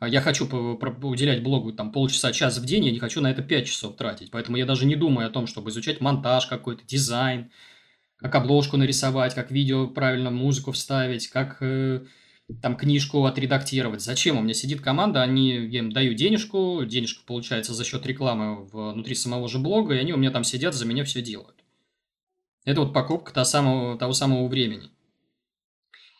А 0.00 0.08
я 0.08 0.20
хочу 0.20 0.46
уделять 0.46 1.42
блогу 1.42 1.72
там 1.72 1.90
полчаса, 1.90 2.32
час 2.32 2.58
в 2.58 2.64
день, 2.64 2.84
я 2.84 2.92
не 2.92 3.00
хочу 3.00 3.20
на 3.20 3.30
это 3.30 3.42
5 3.42 3.66
часов 3.66 3.96
тратить. 3.96 4.30
Поэтому 4.30 4.56
я 4.56 4.64
даже 4.64 4.86
не 4.86 4.94
думаю 4.94 5.26
о 5.26 5.30
том, 5.30 5.46
чтобы 5.46 5.70
изучать 5.70 6.00
монтаж 6.00 6.46
какой-то, 6.46 6.84
дизайн, 6.84 7.50
как 8.18 8.34
обложку 8.34 8.76
нарисовать, 8.76 9.34
как 9.34 9.50
видео 9.50 9.86
правильно 9.86 10.30
музыку 10.30 10.72
вставить, 10.72 11.28
как 11.28 11.58
э, 11.60 12.04
там 12.60 12.76
книжку 12.76 13.24
отредактировать. 13.24 14.00
Зачем? 14.00 14.38
У 14.38 14.42
меня 14.42 14.54
сидит 14.54 14.80
команда, 14.80 15.22
они, 15.22 15.50
я 15.50 15.80
им 15.80 15.92
даю 15.92 16.14
денежку, 16.14 16.84
денежка 16.84 17.24
получается 17.24 17.74
за 17.74 17.84
счет 17.84 18.04
рекламы 18.06 18.64
внутри 18.66 19.14
самого 19.14 19.48
же 19.48 19.58
блога, 19.58 19.94
и 19.94 19.98
они 19.98 20.12
у 20.12 20.16
меня 20.16 20.30
там 20.30 20.44
сидят, 20.44 20.74
за 20.74 20.84
меня 20.84 21.04
все 21.04 21.22
делают. 21.22 21.56
Это 22.64 22.80
вот 22.80 22.92
покупка 22.92 23.32
того 23.32 23.44
самого, 23.44 23.98
того 23.98 24.12
самого 24.12 24.48
времени. 24.48 24.90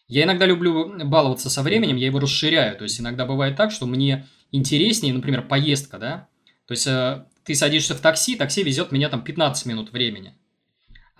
Я 0.07 0.23
иногда 0.23 0.47
люблю 0.47 0.91
баловаться 1.05 1.51
со 1.51 1.63
временем, 1.63 1.97
я 1.97 2.07
его 2.07 2.19
расширяю. 2.19 2.77
То 2.79 2.85
есть, 2.85 2.99
иногда 2.99 3.27
бывает 3.27 3.57
так, 3.57 3.71
что 3.71 3.85
мне 3.85 4.27
интереснее, 4.53 5.13
например, 5.13 5.47
поездка, 5.47 5.99
да? 5.99 6.29
То 6.67 6.73
есть, 6.73 6.87
э, 6.87 7.27
ты 7.45 7.55
садишься 7.55 7.95
в 7.95 8.01
такси, 8.01 8.37
такси 8.37 8.63
везет 8.63 8.93
меня 8.93 9.11
там 9.11 9.23
15 9.23 9.67
минут 9.67 9.93
времени. 9.93 10.38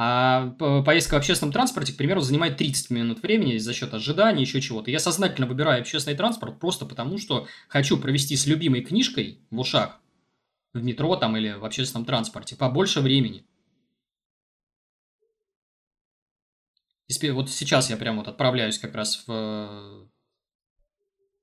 А 0.01 0.51
поездка 0.85 1.15
в 1.15 1.17
общественном 1.17 1.53
транспорте, 1.53 1.93
к 1.93 1.97
примеру, 1.97 2.21
занимает 2.21 2.57
30 2.57 2.91
минут 2.91 3.21
времени 3.21 3.59
за 3.59 3.75
счет 3.75 3.93
ожидания, 3.93 4.43
еще 4.43 4.61
чего-то. 4.61 4.93
Я 4.93 5.01
сознательно 5.01 5.49
выбираю 5.49 5.81
общественный 5.81 6.17
транспорт 6.17 6.61
просто 6.61 6.87
потому, 6.87 7.19
что 7.19 7.49
хочу 7.67 7.99
провести 7.99 8.37
с 8.37 8.47
любимой 8.47 8.83
книжкой 8.83 9.41
в 9.51 9.59
ушах 9.59 10.01
в 10.73 10.83
метро 10.85 11.17
там 11.17 11.37
или 11.37 11.53
в 11.53 11.65
общественном 11.65 12.05
транспорте 12.05 12.55
побольше 12.55 13.01
времени. 13.01 13.45
Вот 17.33 17.51
сейчас 17.51 17.91
я 17.91 17.97
прям 17.97 18.19
вот 18.19 18.29
отправляюсь 18.29 18.79
как 18.79 18.95
раз 18.95 19.25
в 19.27 20.09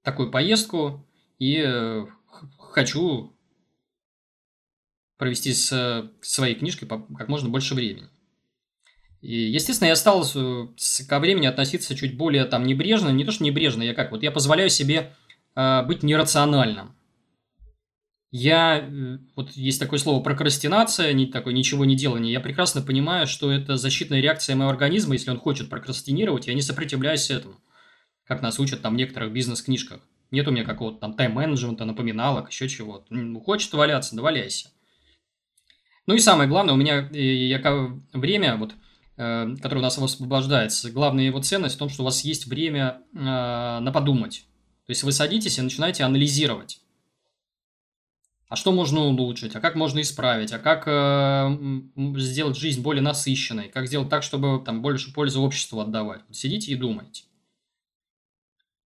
такую 0.02 0.32
поездку 0.32 1.06
и 1.40 1.58
э, 1.58 2.06
хочу 2.60 3.36
провести 5.18 5.54
с 5.54 6.10
своей 6.22 6.56
книжкой 6.56 6.88
как 6.88 7.28
можно 7.28 7.50
больше 7.50 7.74
времени. 7.74 8.08
И, 9.26 9.50
естественно, 9.50 9.88
я 9.88 9.96
стал 9.96 10.24
ко 11.10 11.20
времени 11.20 11.48
относиться 11.48 11.96
чуть 11.96 12.16
более 12.16 12.46
там 12.46 12.64
небрежно. 12.64 13.10
Не 13.10 13.26
то, 13.26 13.32
что 13.32 13.44
небрежно, 13.44 13.82
я 13.82 13.96
как 13.96 14.12
вот, 14.12 14.22
я 14.22 14.32
позволяю 14.32 14.70
себе 14.70 15.16
э, 15.56 15.82
быть 15.82 16.04
нерациональным. 16.04 16.96
Я, 18.30 18.88
э, 18.88 19.18
вот 19.36 19.54
есть 19.54 19.80
такое 19.80 19.98
слово 19.98 20.22
прокрастинация, 20.22 21.12
не, 21.14 21.26
такое 21.26 21.56
ничего 21.56 21.86
не 21.86 21.96
делание. 21.96 22.32
Я 22.32 22.40
прекрасно 22.40 22.84
понимаю, 22.84 23.26
что 23.26 23.52
это 23.52 23.78
защитная 23.78 24.22
реакция 24.22 24.56
моего 24.56 24.70
организма, 24.70 25.14
если 25.14 25.32
он 25.32 25.40
хочет 25.40 25.72
прокрастинировать, 25.72 26.46
я 26.46 26.54
не 26.54 26.62
сопротивляюсь 26.62 27.32
этому. 27.32 27.56
Как 28.26 28.44
нас 28.44 28.60
учат 28.60 28.84
там 28.84 28.94
в 28.94 28.98
некоторых 28.98 29.34
бизнес-книжках. 29.34 30.02
Нет 30.30 30.48
у 30.48 30.52
меня 30.52 30.64
какого-то 30.64 31.00
там 31.00 31.16
тайм-менеджмента, 31.16 31.86
напоминалок, 31.86 32.52
еще 32.52 32.70
чего-то. 32.70 33.08
Ну, 33.10 33.40
хочет 33.40 33.74
валяться, 33.74 34.16
да 34.16 34.22
валяйся. 34.22 34.70
Ну 36.06 36.14
и 36.14 36.20
самое 36.20 36.48
главное, 36.48 36.76
у 36.76 36.78
меня 36.78 37.10
э, 37.12 37.20
я, 37.20 37.60
время, 38.14 38.58
вот, 38.58 38.76
э, 39.18 39.56
которое 39.62 39.80
у 39.80 39.84
нас 39.84 39.98
освобождается, 39.98 40.92
главная 40.92 41.26
его 41.26 41.42
ценность 41.42 41.76
в 41.76 41.80
том, 41.80 41.90
что 41.90 42.04
у 42.04 42.06
вас 42.06 42.22
есть 42.24 42.48
время 42.48 43.02
э, 43.14 43.18
на 43.18 43.92
подумать. 43.92 44.46
То 44.86 44.92
есть 44.92 45.04
вы 45.04 45.12
садитесь 45.12 45.58
и 45.58 45.62
начинаете 45.62 46.04
анализировать. 46.04 46.80
А 48.48 48.56
что 48.56 48.72
можно 48.72 49.02
улучшить? 49.02 49.56
А 49.56 49.60
как 49.60 49.76
можно 49.76 50.02
исправить? 50.02 50.54
А 50.54 50.60
как 50.60 50.84
э, 50.86 52.22
сделать 52.22 52.58
жизнь 52.58 52.82
более 52.82 53.02
насыщенной? 53.02 53.70
Как 53.70 53.88
сделать 53.88 54.10
так, 54.10 54.22
чтобы 54.22 54.64
там 54.64 54.82
больше 54.82 55.12
пользы 55.12 55.40
обществу 55.40 55.80
отдавать? 55.80 56.22
Вот 56.28 56.38
сидите 56.38 56.72
и 56.72 56.76
думаете. 56.76 57.24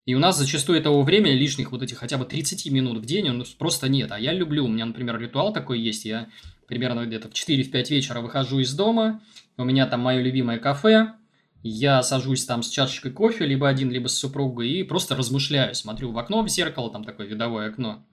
И 0.07 0.15
у 0.15 0.21
нас 0.21 0.39
зачастую 0.39 0.79
этого 0.79 1.03
времени 1.03 1.33
лишних 1.33 1.71
вот 1.71 1.83
этих 1.83 1.99
хотя 1.99 2.17
бы 2.17 2.25
30 2.25 2.71
минут 2.71 2.97
в 2.97 3.05
день 3.05 3.29
ну, 3.31 3.45
просто 3.59 3.91
нет. 3.91 4.11
А 4.11 4.19
я 4.19 4.33
люблю, 4.33 4.65
у 4.65 4.69
меня, 4.69 4.87
например, 4.87 5.19
ритуал 5.19 5.53
такой 5.53 5.81
есть. 5.81 6.07
Я 6.07 6.29
примерно 6.67 7.05
где-то 7.05 7.29
в 7.29 7.33
4-5 7.33 7.91
вечера 7.91 8.21
выхожу 8.21 8.61
из 8.61 8.73
дома, 8.73 9.21
у 9.59 9.65
меня 9.65 9.87
там 9.87 10.01
мое 10.01 10.23
любимое 10.23 10.59
кафе, 10.59 11.15
я 11.63 12.03
сажусь 12.03 12.45
там 12.45 12.63
с 12.63 12.69
чашечкой 12.69 13.11
кофе, 13.11 13.45
либо 13.45 13.69
один, 13.69 13.91
либо 13.91 14.07
с 14.07 14.17
супругой, 14.17 14.71
и 14.71 14.83
просто 14.85 15.17
размышляю, 15.17 15.75
смотрю 15.75 16.13
в 16.13 16.19
окно, 16.19 16.43
в 16.43 16.49
зеркало, 16.49 16.91
там 16.91 17.05
такое 17.05 17.27
видовое 17.27 17.69
окно, 17.69 18.07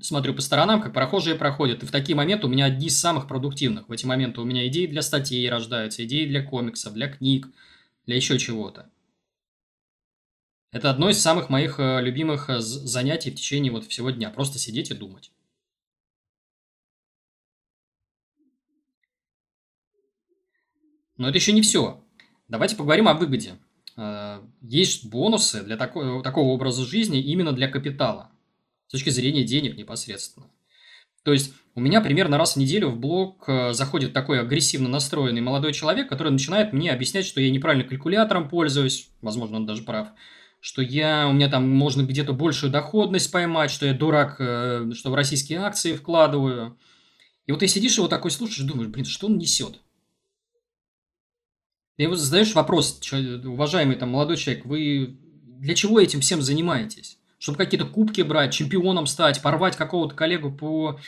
смотрю 0.00 0.34
по 0.34 0.40
сторонам, 0.40 0.80
как 0.80 0.94
прохожие 0.94 1.34
проходят, 1.34 1.82
и 1.82 1.86
в 1.86 1.90
такие 1.90 2.14
моменты 2.14 2.46
у 2.46 2.50
меня 2.50 2.66
одни 2.66 2.86
из 2.86 2.98
самых 2.98 3.28
продуктивных. 3.28 3.88
В 3.88 3.92
эти 3.92 4.06
моменты 4.06 4.40
у 4.40 4.44
меня 4.44 4.66
идеи 4.68 4.86
для 4.86 5.02
статей 5.02 5.48
рождаются, 5.50 6.04
идеи 6.04 6.24
для 6.26 6.42
комиксов, 6.42 6.94
для 6.94 7.08
книг, 7.08 7.48
для 8.06 8.16
еще 8.16 8.38
чего-то. 8.38 8.88
Это 10.70 10.88
одно 10.88 11.10
из 11.10 11.20
самых 11.20 11.50
моих 11.50 11.78
э, 11.78 12.00
любимых 12.00 12.48
э, 12.48 12.60
занятий 12.60 13.30
в 13.30 13.34
течение 13.34 13.70
вот 13.70 13.84
всего 13.84 14.10
дня. 14.10 14.30
Просто 14.30 14.58
сидеть 14.58 14.90
и 14.90 14.94
думать. 14.94 15.30
Но 21.16 21.28
это 21.28 21.38
еще 21.38 21.52
не 21.52 21.62
все. 21.62 22.02
Давайте 22.48 22.76
поговорим 22.76 23.08
о 23.08 23.14
выгоде. 23.14 23.54
Э, 23.96 24.40
есть 24.62 25.06
бонусы 25.06 25.62
для 25.62 25.76
такого, 25.76 26.22
такого 26.22 26.48
образа 26.48 26.84
жизни 26.84 27.20
именно 27.20 27.52
для 27.52 27.68
капитала. 27.68 28.30
С 28.88 28.92
точки 28.92 29.10
зрения 29.10 29.44
денег 29.44 29.76
непосредственно. 29.76 30.46
То 31.22 31.32
есть 31.32 31.54
у 31.74 31.80
меня 31.80 32.00
примерно 32.00 32.36
раз 32.36 32.54
в 32.54 32.56
неделю 32.58 32.88
в 32.88 32.98
блог 32.98 33.44
э, 33.48 33.72
заходит 33.72 34.12
такой 34.12 34.40
агрессивно 34.40 34.88
настроенный 34.88 35.40
молодой 35.40 35.72
человек, 35.72 36.08
который 36.08 36.32
начинает 36.32 36.72
мне 36.72 36.90
объяснять, 36.90 37.24
что 37.24 37.40
я 37.40 37.50
неправильно 37.50 37.88
калькулятором 37.88 38.48
пользуюсь, 38.48 39.08
возможно, 39.20 39.56
он 39.56 39.66
даже 39.66 39.82
прав, 39.82 40.08
что 40.60 40.82
я, 40.82 41.28
у 41.28 41.32
меня 41.32 41.48
там 41.48 41.70
можно 41.70 42.02
где-то 42.02 42.32
большую 42.32 42.72
доходность 42.72 43.30
поймать, 43.30 43.70
что 43.70 43.86
я 43.86 43.94
дурак, 43.94 44.36
э, 44.40 44.90
что 44.94 45.10
в 45.10 45.14
российские 45.14 45.60
акции 45.60 45.94
вкладываю. 45.94 46.76
И 47.46 47.52
вот 47.52 47.60
ты 47.60 47.68
сидишь 47.68 47.98
и 47.98 48.00
вот 48.00 48.10
такой 48.10 48.30
слушаешь, 48.30 48.68
думаешь, 48.68 48.90
блин, 48.90 49.04
что 49.04 49.26
он 49.26 49.38
несет? 49.38 49.80
И 51.98 52.06
вот 52.06 52.18
задаешь 52.18 52.54
вопрос, 52.54 53.00
уважаемый 53.44 53.96
там 53.96 54.10
молодой 54.10 54.36
человек, 54.36 54.64
вы 54.64 55.18
для 55.58 55.74
чего 55.74 56.00
этим 56.00 56.20
всем 56.20 56.42
занимаетесь? 56.42 57.18
Чтобы 57.38 57.58
какие-то 57.58 57.86
кубки 57.86 58.22
брать, 58.22 58.52
чемпионом 58.52 59.06
стать, 59.06 59.42
порвать 59.42 59.76
какого-то 59.76 60.14
коллегу 60.14 60.50
по 60.52 60.98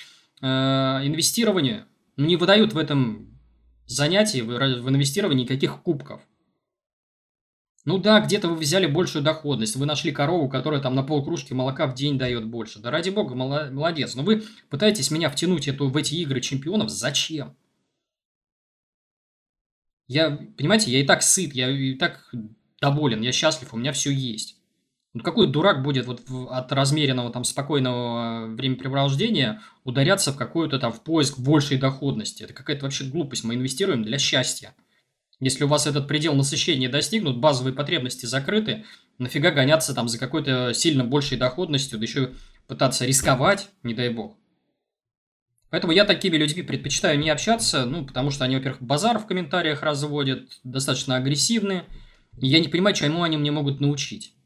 э, 0.41 0.47
инвестированию? 0.47 1.87
Ну, 2.17 2.27
не 2.27 2.37
выдают 2.37 2.73
в 2.73 2.79
этом 2.79 3.39
занятии, 3.87 4.41
в, 4.41 4.49
в 4.49 4.89
инвестировании 4.89 5.45
никаких 5.45 5.83
кубков. 5.83 6.21
Ну 7.85 7.99
да, 7.99 8.21
где-то 8.21 8.49
вы 8.49 8.57
взяли 8.57 8.87
большую 8.87 9.23
доходность, 9.23 9.77
вы 9.77 9.85
нашли 9.85 10.11
корову, 10.11 10.49
которая 10.49 10.81
там 10.81 10.95
на 10.95 11.03
полкружки 11.03 11.53
молока 11.53 11.87
в 11.87 11.95
день 11.95 12.17
дает 12.17 12.47
больше. 12.47 12.79
Да 12.79 12.91
ради 12.91 13.11
бога, 13.11 13.35
молодец. 13.35 14.15
Но 14.15 14.23
вы 14.23 14.43
пытаетесь 14.71 15.11
меня 15.11 15.29
втянуть 15.29 15.69
эту, 15.69 15.89
в 15.89 15.97
эти 15.97 16.15
игры 16.15 16.41
чемпионов. 16.41 16.89
Зачем? 16.89 17.55
Я, 20.07 20.31
понимаете, 20.57 20.91
я 20.91 21.01
и 21.01 21.07
так 21.07 21.23
сыт, 21.23 21.55
я 21.55 21.71
и 21.71 21.95
так 21.95 22.31
доволен, 22.81 23.23
я 23.23 23.33
счастлив, 23.33 23.73
у 23.73 23.77
меня 23.77 23.93
все 23.93 24.11
есть. 24.11 24.57
Ну, 25.15 25.23
какой 25.23 25.47
дурак 25.47 25.83
будет 25.83 26.07
вот 26.07 26.23
от 26.51 26.73
размеренного 26.73 27.31
там 27.31 27.45
спокойного 27.45 28.47
времяпрепровождения 28.49 29.63
ударяться 29.85 30.33
в 30.33 30.37
какую-то 30.37 30.81
там 30.81 30.93
в 30.93 31.05
поиск 31.05 31.39
большей 31.39 31.79
доходности? 31.79 32.43
Это 32.43 32.53
какая-то 32.53 32.85
вообще 32.85 33.05
глупость. 33.05 33.45
Мы 33.45 33.55
инвестируем 33.55 34.03
для 34.03 34.19
счастья. 34.19 34.75
Если 35.39 35.63
у 35.65 35.69
вас 35.69 35.87
этот 35.87 36.09
предел 36.09 36.35
насыщения 36.35 36.89
достигнут, 36.89 37.39
базовые 37.39 37.75
потребности 37.75 38.27
закрыты, 38.27 38.85
нафига 39.19 39.53
гоняться 39.53 39.95
там 39.95 40.09
за 40.09 40.19
какой-то 40.19 40.75
сильно 40.75 41.05
большей 41.05 41.39
доходностью, 41.39 41.99
да 41.99 42.05
еще 42.05 42.33
пытаться 42.67 43.07
рисковать, 43.07 43.69
не 43.85 43.95
дай 43.95 44.09
бог. 44.09 44.37
Поэтому 45.75 45.93
я 45.93 46.05
такими 46.05 46.37
людьми 46.37 46.63
предпочитаю 46.63 47.19
не 47.19 47.31
общаться, 47.31 47.85
ну, 47.85 48.07
потому 48.07 48.31
что 48.31 48.45
они, 48.45 48.55
во-первых, 48.55 48.81
базар 48.81 49.19
в 49.19 49.27
комментариях 49.27 49.83
разводят, 49.83 50.61
достаточно 50.63 51.17
агрессивны, 51.17 51.83
и 52.41 52.47
я 52.47 52.61
не 52.61 52.69
понимаю, 52.69 52.95
чему 52.95 53.25
они 53.25 53.37
мне 53.37 53.51
могут 53.51 53.81
научить. 53.81 54.37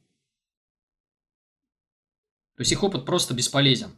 То 2.56 2.62
есть 2.62 2.72
их 2.72 2.82
опыт 2.82 3.04
просто 3.04 3.34
бесполезен. 3.34 3.90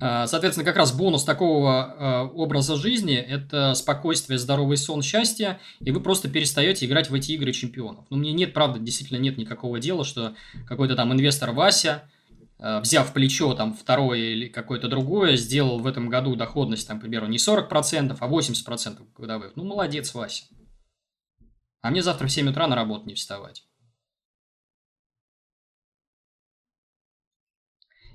А, 0.00 0.26
соответственно, 0.26 0.64
как 0.64 0.78
раз 0.78 0.92
бонус 0.92 1.22
такого 1.22 1.84
а, 1.84 2.24
образа 2.24 2.74
жизни– 2.74 3.14
это 3.16 3.74
спокойствие, 3.74 4.40
здоровый 4.40 4.78
сон, 4.78 5.02
счастье, 5.02 5.60
и 5.78 5.92
вы 5.92 6.00
просто 6.00 6.28
перестаете 6.28 6.86
играть 6.86 7.08
в 7.08 7.14
эти 7.14 7.30
игры 7.30 7.52
чемпионов. 7.52 8.06
Но 8.10 8.16
ну, 8.16 8.22
мне 8.22 8.32
нет, 8.32 8.52
правда, 8.52 8.80
действительно 8.80 9.18
нет 9.18 9.38
никакого 9.38 9.78
дела, 9.78 10.04
что 10.04 10.34
какой-то 10.66 10.96
там 10.96 11.12
инвестор 11.12 11.52
Вася– 11.52 12.02
взяв 12.58 13.12
плечо 13.12 13.54
там 13.54 13.74
второе 13.74 14.18
или 14.18 14.48
какое-то 14.48 14.88
другое, 14.88 15.36
сделал 15.36 15.80
в 15.80 15.86
этом 15.86 16.08
году 16.08 16.36
доходность, 16.36 16.86
там, 16.86 16.98
к 16.98 17.02
примеру, 17.02 17.26
не 17.26 17.38
40%, 17.38 18.16
а 18.18 18.28
80% 18.28 19.06
годовых. 19.16 19.52
Ну, 19.56 19.64
молодец, 19.64 20.14
Вася. 20.14 20.44
А 21.82 21.90
мне 21.90 22.02
завтра 22.02 22.28
в 22.28 22.32
7 22.32 22.48
утра 22.48 22.66
на 22.66 22.76
работу 22.76 23.06
не 23.06 23.14
вставать. 23.14 23.64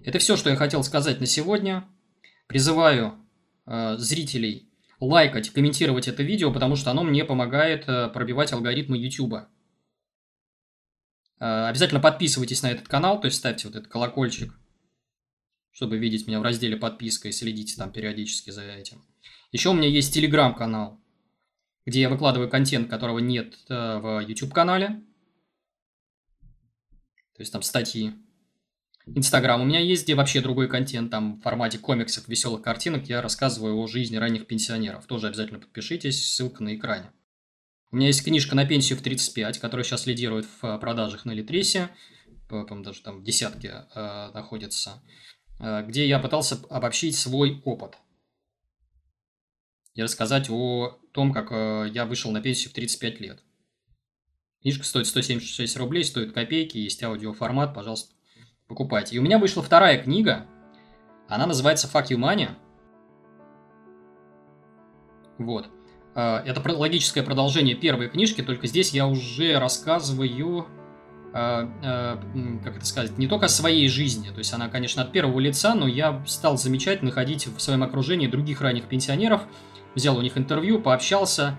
Это 0.04 0.18
все, 0.20 0.36
что 0.38 0.50
я 0.50 0.56
хотел 0.56 0.84
сказать 0.84 1.20
на 1.20 1.26
сегодня. 1.26 1.88
Призываю 2.48 3.14
э, 3.68 3.98
зрителей 3.98 4.70
лайкать, 5.00 5.50
комментировать 5.52 6.08
это 6.08 6.24
видео, 6.24 6.52
потому 6.52 6.76
что 6.76 6.92
оно 6.92 7.04
мне 7.04 7.26
помогает 7.26 7.88
э, 7.88 8.10
пробивать 8.10 8.54
алгоритмы 8.54 8.98
YouTube. 8.98 9.48
Э, 11.40 11.68
обязательно 11.68 12.00
подписывайтесь 12.00 12.62
на 12.64 12.72
этот 12.72 12.88
канал, 12.88 13.20
то 13.20 13.26
есть 13.26 13.38
ставьте 13.38 13.68
вот 13.68 13.76
этот 13.76 13.90
колокольчик, 13.90 14.54
чтобы 15.72 15.98
видеть 15.98 16.28
меня 16.28 16.40
в 16.40 16.44
разделе 16.44 16.78
подписка 16.78 17.28
и 17.28 17.32
следите 17.32 17.76
там 17.76 17.92
периодически 17.92 18.50
за 18.50 18.64
этим. 18.64 19.04
Еще 19.52 19.70
у 19.70 19.74
меня 19.74 19.88
есть 19.88 20.14
телеграм-канал, 20.14 21.00
где 21.86 22.02
я 22.02 22.10
выкладываю 22.10 22.50
контент, 22.50 22.90
которого 22.90 23.20
нет 23.20 23.58
э, 23.70 24.00
в 24.00 24.20
YouTube-канале. 24.20 25.02
То 27.36 27.42
есть 27.42 27.54
там 27.54 27.62
статьи. 27.62 28.14
Инстаграм 29.06 29.62
у 29.62 29.66
меня 29.66 29.80
есть, 29.80 30.04
где 30.04 30.14
вообще 30.14 30.42
другой 30.42 30.68
контент, 30.68 31.10
там 31.10 31.40
в 31.40 31.42
формате 31.42 31.80
комиксов, 31.80 32.28
веселых 32.28 32.62
картинок 32.62 33.08
я 33.08 33.22
рассказываю 33.22 33.78
о 33.78 33.88
жизни 33.88 34.18
ранних 34.18 34.46
пенсионеров. 34.46 35.08
Тоже 35.08 35.28
обязательно 35.28 35.60
подпишитесь, 35.60 36.32
ссылка 36.32 36.62
на 36.62 36.76
экране. 36.76 37.12
У 37.92 37.96
меня 37.96 38.08
есть 38.08 38.24
книжка 38.24 38.56
на 38.56 38.66
пенсию 38.66 39.00
в 39.00 39.02
35, 39.02 39.58
которая 39.58 39.84
сейчас 39.84 40.06
лидирует 40.06 40.46
в 40.46 40.64
э, 40.66 40.78
продажах 40.78 41.26
на 41.26 41.32
Литресе, 41.32 41.90
по-моему, 42.48 42.84
даже 42.84 43.02
там 43.02 43.24
десятки 43.24 43.68
э, 43.68 44.32
находятся, 44.34 45.02
э, 45.60 45.84
где 45.88 46.08
я 46.08 46.20
пытался 46.20 46.60
обобщить 46.70 47.16
свой 47.16 47.62
опыт 47.66 47.98
и 49.96 50.02
рассказать 50.02 50.50
о 50.50 51.00
том, 51.14 51.34
как 51.34 51.52
э, 51.52 51.90
я 51.94 52.06
вышел 52.06 52.32
на 52.32 52.42
пенсию 52.42 52.72
в 52.72 52.74
35 52.74 53.20
лет. 53.20 53.44
Книжка 54.62 54.84
стоит 54.84 55.08
176 55.08 55.78
рублей, 55.78 56.04
стоит 56.04 56.34
копейки, 56.34 56.78
есть 56.78 57.02
аудиоформат, 57.04 57.74
пожалуйста, 57.74 58.14
покупайте. 58.68 59.16
И 59.16 59.20
у 59.20 59.22
меня 59.22 59.40
вышла 59.40 59.64
вторая 59.64 60.02
книга, 60.02 60.48
она 61.28 61.46
называется 61.46 61.88
«Fuck 61.88 62.10
you 62.10 62.18
money». 62.18 62.50
Вот. 65.38 65.70
Э, 66.20 66.42
это 66.46 66.62
логическое 66.76 67.24
продолжение 67.24 67.76
первой 67.76 68.10
книжки, 68.10 68.42
только 68.42 68.68
здесь 68.68 68.92
я 68.92 69.08
уже 69.08 69.58
рассказываю, 69.58 70.68
э, 71.34 71.68
э, 71.84 72.18
как 72.64 72.78
это 72.78 72.86
сказать, 72.86 73.18
не 73.18 73.28
только 73.28 73.46
о 73.46 73.50
своей 73.50 73.88
жизни. 73.88 74.30
То 74.30 74.40
есть 74.40 74.54
она, 74.54 74.68
конечно, 74.68 75.04
от 75.04 75.12
первого 75.12 75.40
лица, 75.40 75.76
но 75.76 75.88
я 75.88 76.22
стал 76.26 76.58
замечать, 76.58 77.04
находить 77.04 77.48
в 77.48 77.60
своем 77.60 77.84
окружении 77.84 78.28
других 78.28 78.62
ранних 78.62 78.86
пенсионеров, 78.86 79.44
взял 79.96 80.18
у 80.18 80.22
них 80.22 80.38
интервью, 80.38 80.82
пообщался, 80.82 81.58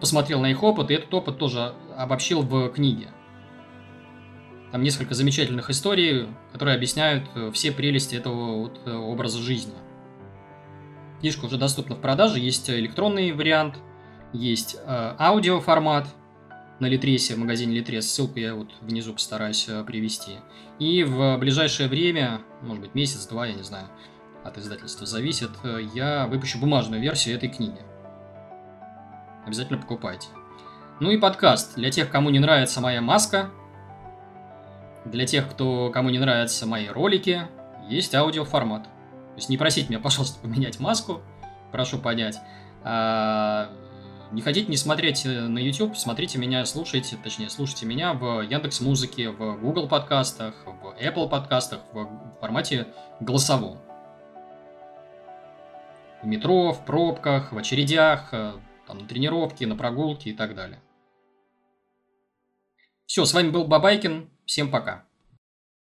посмотрел 0.00 0.40
на 0.40 0.50
их 0.50 0.62
опыт, 0.62 0.90
и 0.90 0.94
этот 0.94 1.12
опыт 1.12 1.36
тоже 1.36 1.74
обобщил 1.94 2.40
в 2.40 2.70
книге. 2.70 3.08
Там 4.72 4.82
несколько 4.82 5.14
замечательных 5.14 5.68
историй, 5.68 6.28
которые 6.52 6.76
объясняют 6.76 7.28
все 7.52 7.70
прелести 7.70 8.14
этого 8.14 8.62
вот 8.62 8.88
образа 8.88 9.40
жизни. 9.40 9.74
Книжка 11.20 11.46
уже 11.46 11.56
доступна 11.56 11.94
в 11.96 12.00
продаже, 12.00 12.38
есть 12.38 12.68
электронный 12.68 13.32
вариант, 13.32 13.76
есть 14.32 14.76
э, 14.84 15.14
аудиоформат 15.18 16.06
на 16.80 16.86
Литресе, 16.86 17.34
в 17.34 17.38
магазине 17.38 17.74
Литрес, 17.74 18.10
ссылку 18.10 18.38
я 18.38 18.54
вот 18.54 18.68
внизу 18.80 19.12
постараюсь 19.12 19.66
э, 19.68 19.82
привести. 19.84 20.38
И 20.78 21.04
в 21.04 21.38
ближайшее 21.38 21.88
время, 21.88 22.40
может 22.62 22.82
быть 22.82 22.94
месяц-два, 22.94 23.46
я 23.46 23.54
не 23.54 23.62
знаю, 23.62 23.86
от 24.42 24.58
издательства 24.58 25.06
зависит, 25.06 25.50
э, 25.62 25.78
я 25.94 26.26
выпущу 26.26 26.58
бумажную 26.58 27.00
версию 27.00 27.36
этой 27.36 27.48
книги. 27.48 27.78
Обязательно 29.46 29.78
покупайте. 29.78 30.28
Ну 31.00 31.10
и 31.10 31.16
подкаст. 31.16 31.76
Для 31.76 31.90
тех, 31.90 32.10
кому 32.10 32.30
не 32.30 32.38
нравится 32.38 32.80
моя 32.80 33.00
маска, 33.00 33.50
для 35.04 35.26
тех, 35.26 35.48
кто, 35.50 35.90
кому 35.90 36.10
не 36.10 36.18
нравятся 36.18 36.66
мои 36.66 36.88
ролики, 36.88 37.42
есть 37.88 38.14
аудиоформат. 38.14 38.88
То 39.34 39.38
есть 39.38 39.48
не 39.48 39.58
просите 39.58 39.88
меня, 39.88 39.98
пожалуйста, 39.98 40.38
поменять 40.40 40.78
маску, 40.78 41.20
прошу 41.72 41.98
понять. 41.98 42.38
А, 42.84 43.68
не 44.30 44.42
хотите 44.42 44.70
не 44.70 44.76
смотреть 44.76 45.24
на 45.24 45.58
YouTube, 45.58 45.96
смотрите 45.96 46.38
меня, 46.38 46.64
слушайте, 46.66 47.16
точнее, 47.20 47.50
слушайте 47.50 47.84
меня 47.84 48.14
в 48.14 48.42
Яндекс 48.42 48.80
Музыке, 48.80 49.30
в 49.30 49.56
Google 49.56 49.88
подкастах, 49.88 50.54
в 50.66 50.96
Apple 51.00 51.28
подкастах, 51.28 51.80
в 51.92 52.38
формате 52.40 52.86
голосовом. 53.18 53.78
В 56.22 56.26
метро, 56.26 56.72
в 56.72 56.84
пробках, 56.84 57.52
в 57.52 57.58
очередях, 57.58 58.28
э, 58.32 58.52
там, 58.86 58.98
на 58.98 59.06
тренировке, 59.08 59.66
на 59.66 59.76
прогулке 59.76 60.30
и 60.30 60.32
так 60.32 60.54
далее. 60.54 60.80
Все, 63.06 63.24
с 63.24 63.34
вами 63.34 63.50
был 63.50 63.66
Бабайкин. 63.66 64.30
Всем 64.46 64.70
пока. 64.70 65.04